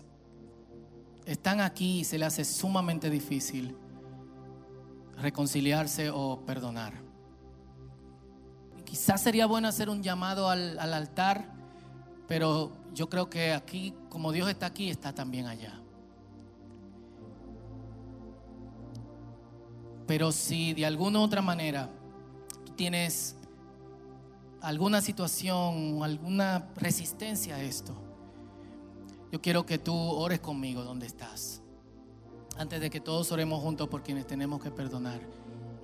están 1.25 1.61
aquí 1.61 1.99
y 1.99 2.03
se 2.03 2.17
les 2.17 2.27
hace 2.27 2.43
sumamente 2.43 3.09
difícil 3.09 3.77
reconciliarse 5.15 6.09
o 6.09 6.41
perdonar. 6.45 7.01
Quizás 8.83 9.21
sería 9.21 9.45
bueno 9.45 9.69
hacer 9.69 9.89
un 9.89 10.03
llamado 10.03 10.49
al, 10.49 10.77
al 10.77 10.93
altar, 10.93 11.53
pero 12.27 12.73
yo 12.93 13.07
creo 13.07 13.29
que 13.29 13.53
aquí, 13.53 13.93
como 14.09 14.33
Dios 14.33 14.49
está 14.49 14.65
aquí, 14.65 14.89
está 14.89 15.15
también 15.15 15.47
allá. 15.47 15.79
Pero 20.07 20.31
si 20.31 20.73
de 20.73 20.85
alguna 20.85 21.19
u 21.19 21.23
otra 21.23 21.41
manera 21.41 21.89
tú 22.65 22.73
tienes 22.73 23.35
alguna 24.61 25.01
situación, 25.01 26.03
alguna 26.03 26.69
resistencia 26.75 27.55
a 27.55 27.61
esto, 27.61 27.95
yo 29.31 29.41
quiero 29.41 29.65
que 29.65 29.77
tú 29.77 29.95
ores 29.95 30.39
conmigo 30.39 30.83
donde 30.83 31.07
estás. 31.07 31.61
Antes 32.57 32.79
de 32.79 32.89
que 32.89 33.01
todos 33.01 33.31
oremos 33.31 33.61
juntos 33.61 33.89
por 33.89 34.01
quienes 34.01 34.25
tenemos 34.27 34.63
que 34.63 34.71
perdonar. 34.71 35.19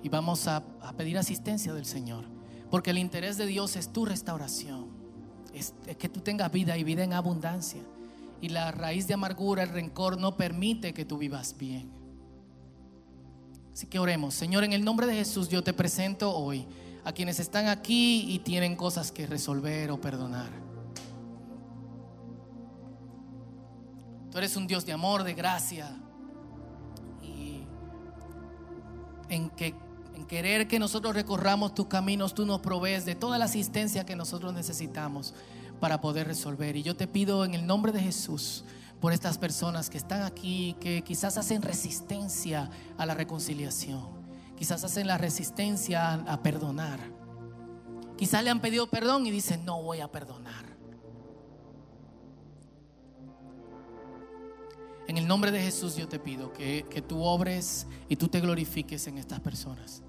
Y 0.02 0.08
vamos 0.08 0.48
a, 0.48 0.64
pedir 0.96 1.18
asistencia 1.18 1.74
del 1.74 1.84
Señor. 1.84 2.24
Porque 2.70 2.90
el 2.90 2.98
interés 2.98 3.36
de 3.36 3.46
Dios 3.46 3.76
es 3.76 3.92
tu 3.92 4.06
restauración. 4.06 4.86
Es, 5.52 5.74
es 5.86 5.96
que 5.96 6.08
tú 6.08 6.20
tengas 6.20 6.50
vida 6.50 6.78
y 6.78 6.84
vida 6.84 7.04
en 7.04 7.12
abundancia. 7.12 7.82
Y 8.40 8.48
la 8.48 8.72
raíz 8.72 9.06
de 9.06 9.14
amargura, 9.14 9.64
el 9.64 9.68
rencor, 9.68 10.18
no 10.18 10.36
permite 10.36 10.94
que 10.94 11.04
tú 11.04 11.18
vivas 11.18 11.54
bien. 11.58 12.01
Así 13.72 13.86
que 13.86 13.98
oremos. 13.98 14.34
Señor, 14.34 14.64
en 14.64 14.72
el 14.72 14.84
nombre 14.84 15.06
de 15.06 15.14
Jesús 15.14 15.48
yo 15.48 15.62
te 15.62 15.72
presento 15.72 16.34
hoy 16.34 16.66
a 17.04 17.12
quienes 17.12 17.40
están 17.40 17.68
aquí 17.68 18.24
y 18.28 18.40
tienen 18.40 18.76
cosas 18.76 19.10
que 19.10 19.26
resolver 19.26 19.90
o 19.90 20.00
perdonar. 20.00 20.50
Tú 24.30 24.38
eres 24.38 24.56
un 24.56 24.66
Dios 24.66 24.86
de 24.86 24.92
amor, 24.92 25.24
de 25.24 25.34
gracia. 25.34 25.94
Y 27.22 27.64
en, 29.28 29.50
que, 29.50 29.74
en 30.14 30.26
querer 30.26 30.68
que 30.68 30.78
nosotros 30.78 31.14
recorramos 31.14 31.74
tus 31.74 31.86
caminos, 31.86 32.34
tú 32.34 32.46
nos 32.46 32.60
provees 32.60 33.04
de 33.04 33.14
toda 33.14 33.38
la 33.38 33.46
asistencia 33.46 34.06
que 34.06 34.16
nosotros 34.16 34.54
necesitamos 34.54 35.34
para 35.80 36.00
poder 36.00 36.26
resolver. 36.26 36.76
Y 36.76 36.82
yo 36.82 36.96
te 36.96 37.06
pido 37.06 37.44
en 37.44 37.54
el 37.54 37.66
nombre 37.66 37.92
de 37.92 38.00
Jesús 38.00 38.64
por 39.02 39.12
estas 39.12 39.36
personas 39.36 39.90
que 39.90 39.98
están 39.98 40.22
aquí, 40.22 40.76
que 40.78 41.02
quizás 41.02 41.36
hacen 41.36 41.60
resistencia 41.60 42.70
a 42.96 43.04
la 43.04 43.14
reconciliación, 43.14 44.08
quizás 44.56 44.84
hacen 44.84 45.08
la 45.08 45.18
resistencia 45.18 46.14
a 46.14 46.40
perdonar. 46.40 47.00
Quizás 48.16 48.44
le 48.44 48.50
han 48.50 48.60
pedido 48.60 48.86
perdón 48.86 49.26
y 49.26 49.32
dicen, 49.32 49.64
no 49.64 49.82
voy 49.82 49.98
a 49.98 50.12
perdonar. 50.12 50.66
En 55.08 55.18
el 55.18 55.26
nombre 55.26 55.50
de 55.50 55.60
Jesús 55.60 55.96
yo 55.96 56.06
te 56.06 56.20
pido 56.20 56.52
que, 56.52 56.86
que 56.88 57.02
tú 57.02 57.24
obres 57.24 57.88
y 58.08 58.14
tú 58.14 58.28
te 58.28 58.38
glorifiques 58.38 59.08
en 59.08 59.18
estas 59.18 59.40
personas. 59.40 60.04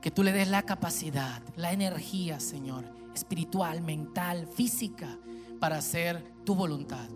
Que 0.00 0.12
tú 0.12 0.22
le 0.22 0.30
des 0.30 0.46
la 0.46 0.62
capacidad, 0.62 1.42
la 1.56 1.72
energía, 1.72 2.38
Señor, 2.38 2.84
espiritual, 3.16 3.80
mental, 3.80 4.46
física, 4.46 5.18
para 5.60 5.76
hacer 5.76 6.24
tu 6.44 6.54
voluntad. 6.54 7.08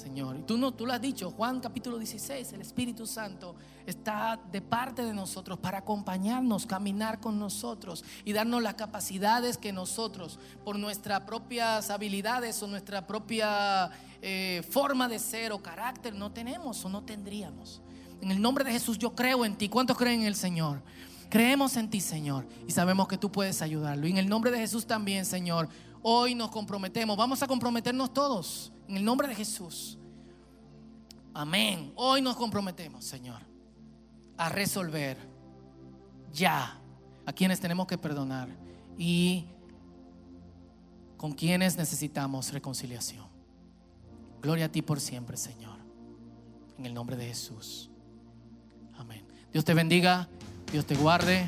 Señor. 0.00 0.38
Y 0.38 0.42
tú, 0.42 0.56
no, 0.56 0.72
tú 0.72 0.86
lo 0.86 0.94
has 0.94 1.00
dicho, 1.00 1.30
Juan 1.30 1.60
capítulo 1.60 1.98
16, 1.98 2.54
el 2.54 2.62
Espíritu 2.62 3.06
Santo 3.06 3.54
está 3.84 4.40
de 4.50 4.62
parte 4.62 5.04
de 5.04 5.12
nosotros 5.12 5.58
para 5.58 5.78
acompañarnos, 5.78 6.64
caminar 6.64 7.20
con 7.20 7.38
nosotros 7.38 8.02
y 8.24 8.32
darnos 8.32 8.62
las 8.62 8.74
capacidades 8.74 9.58
que 9.58 9.72
nosotros, 9.72 10.38
por 10.64 10.78
nuestras 10.78 11.20
propias 11.20 11.90
habilidades 11.90 12.62
o 12.62 12.66
nuestra 12.66 13.06
propia 13.06 13.90
eh, 14.22 14.62
forma 14.70 15.06
de 15.06 15.18
ser 15.18 15.52
o 15.52 15.62
carácter, 15.62 16.14
no 16.14 16.32
tenemos 16.32 16.82
o 16.84 16.88
no 16.88 17.02
tendríamos. 17.02 17.82
En 18.22 18.30
el 18.30 18.40
nombre 18.40 18.64
de 18.64 18.72
Jesús 18.72 18.98
yo 18.98 19.14
creo 19.14 19.44
en 19.44 19.56
ti. 19.56 19.68
¿Cuántos 19.68 19.98
creen 19.98 20.22
en 20.22 20.26
el 20.26 20.34
Señor? 20.34 20.82
Creemos 21.28 21.76
en 21.76 21.88
ti, 21.88 22.00
Señor, 22.00 22.44
y 22.66 22.72
sabemos 22.72 23.06
que 23.06 23.16
tú 23.16 23.30
puedes 23.30 23.62
ayudarlo. 23.62 24.06
Y 24.06 24.10
en 24.10 24.18
el 24.18 24.28
nombre 24.28 24.50
de 24.50 24.58
Jesús 24.58 24.86
también, 24.86 25.24
Señor, 25.24 25.68
hoy 26.02 26.34
nos 26.34 26.50
comprometemos. 26.50 27.16
Vamos 27.16 27.42
a 27.42 27.46
comprometernos 27.46 28.12
todos 28.12 28.72
en 28.88 28.96
el 28.96 29.04
nombre 29.04 29.28
de 29.28 29.34
Jesús. 29.34 29.98
Amén. 31.32 31.92
Hoy 31.94 32.22
nos 32.22 32.36
comprometemos, 32.36 33.04
Señor, 33.04 33.40
a 34.36 34.48
resolver 34.48 35.16
ya 36.32 36.78
a 37.26 37.32
quienes 37.32 37.60
tenemos 37.60 37.86
que 37.86 37.98
perdonar 37.98 38.48
y 38.98 39.46
con 41.16 41.32
quienes 41.32 41.76
necesitamos 41.76 42.52
reconciliación. 42.52 43.26
Gloria 44.40 44.66
a 44.66 44.72
ti 44.72 44.82
por 44.82 45.00
siempre, 45.00 45.36
Señor. 45.36 45.78
En 46.78 46.86
el 46.86 46.94
nombre 46.94 47.16
de 47.16 47.26
Jesús. 47.26 47.90
Amén. 48.96 49.24
Dios 49.52 49.64
te 49.64 49.74
bendiga. 49.74 50.28
Dios 50.72 50.86
te 50.86 50.94
guarde. 50.94 51.44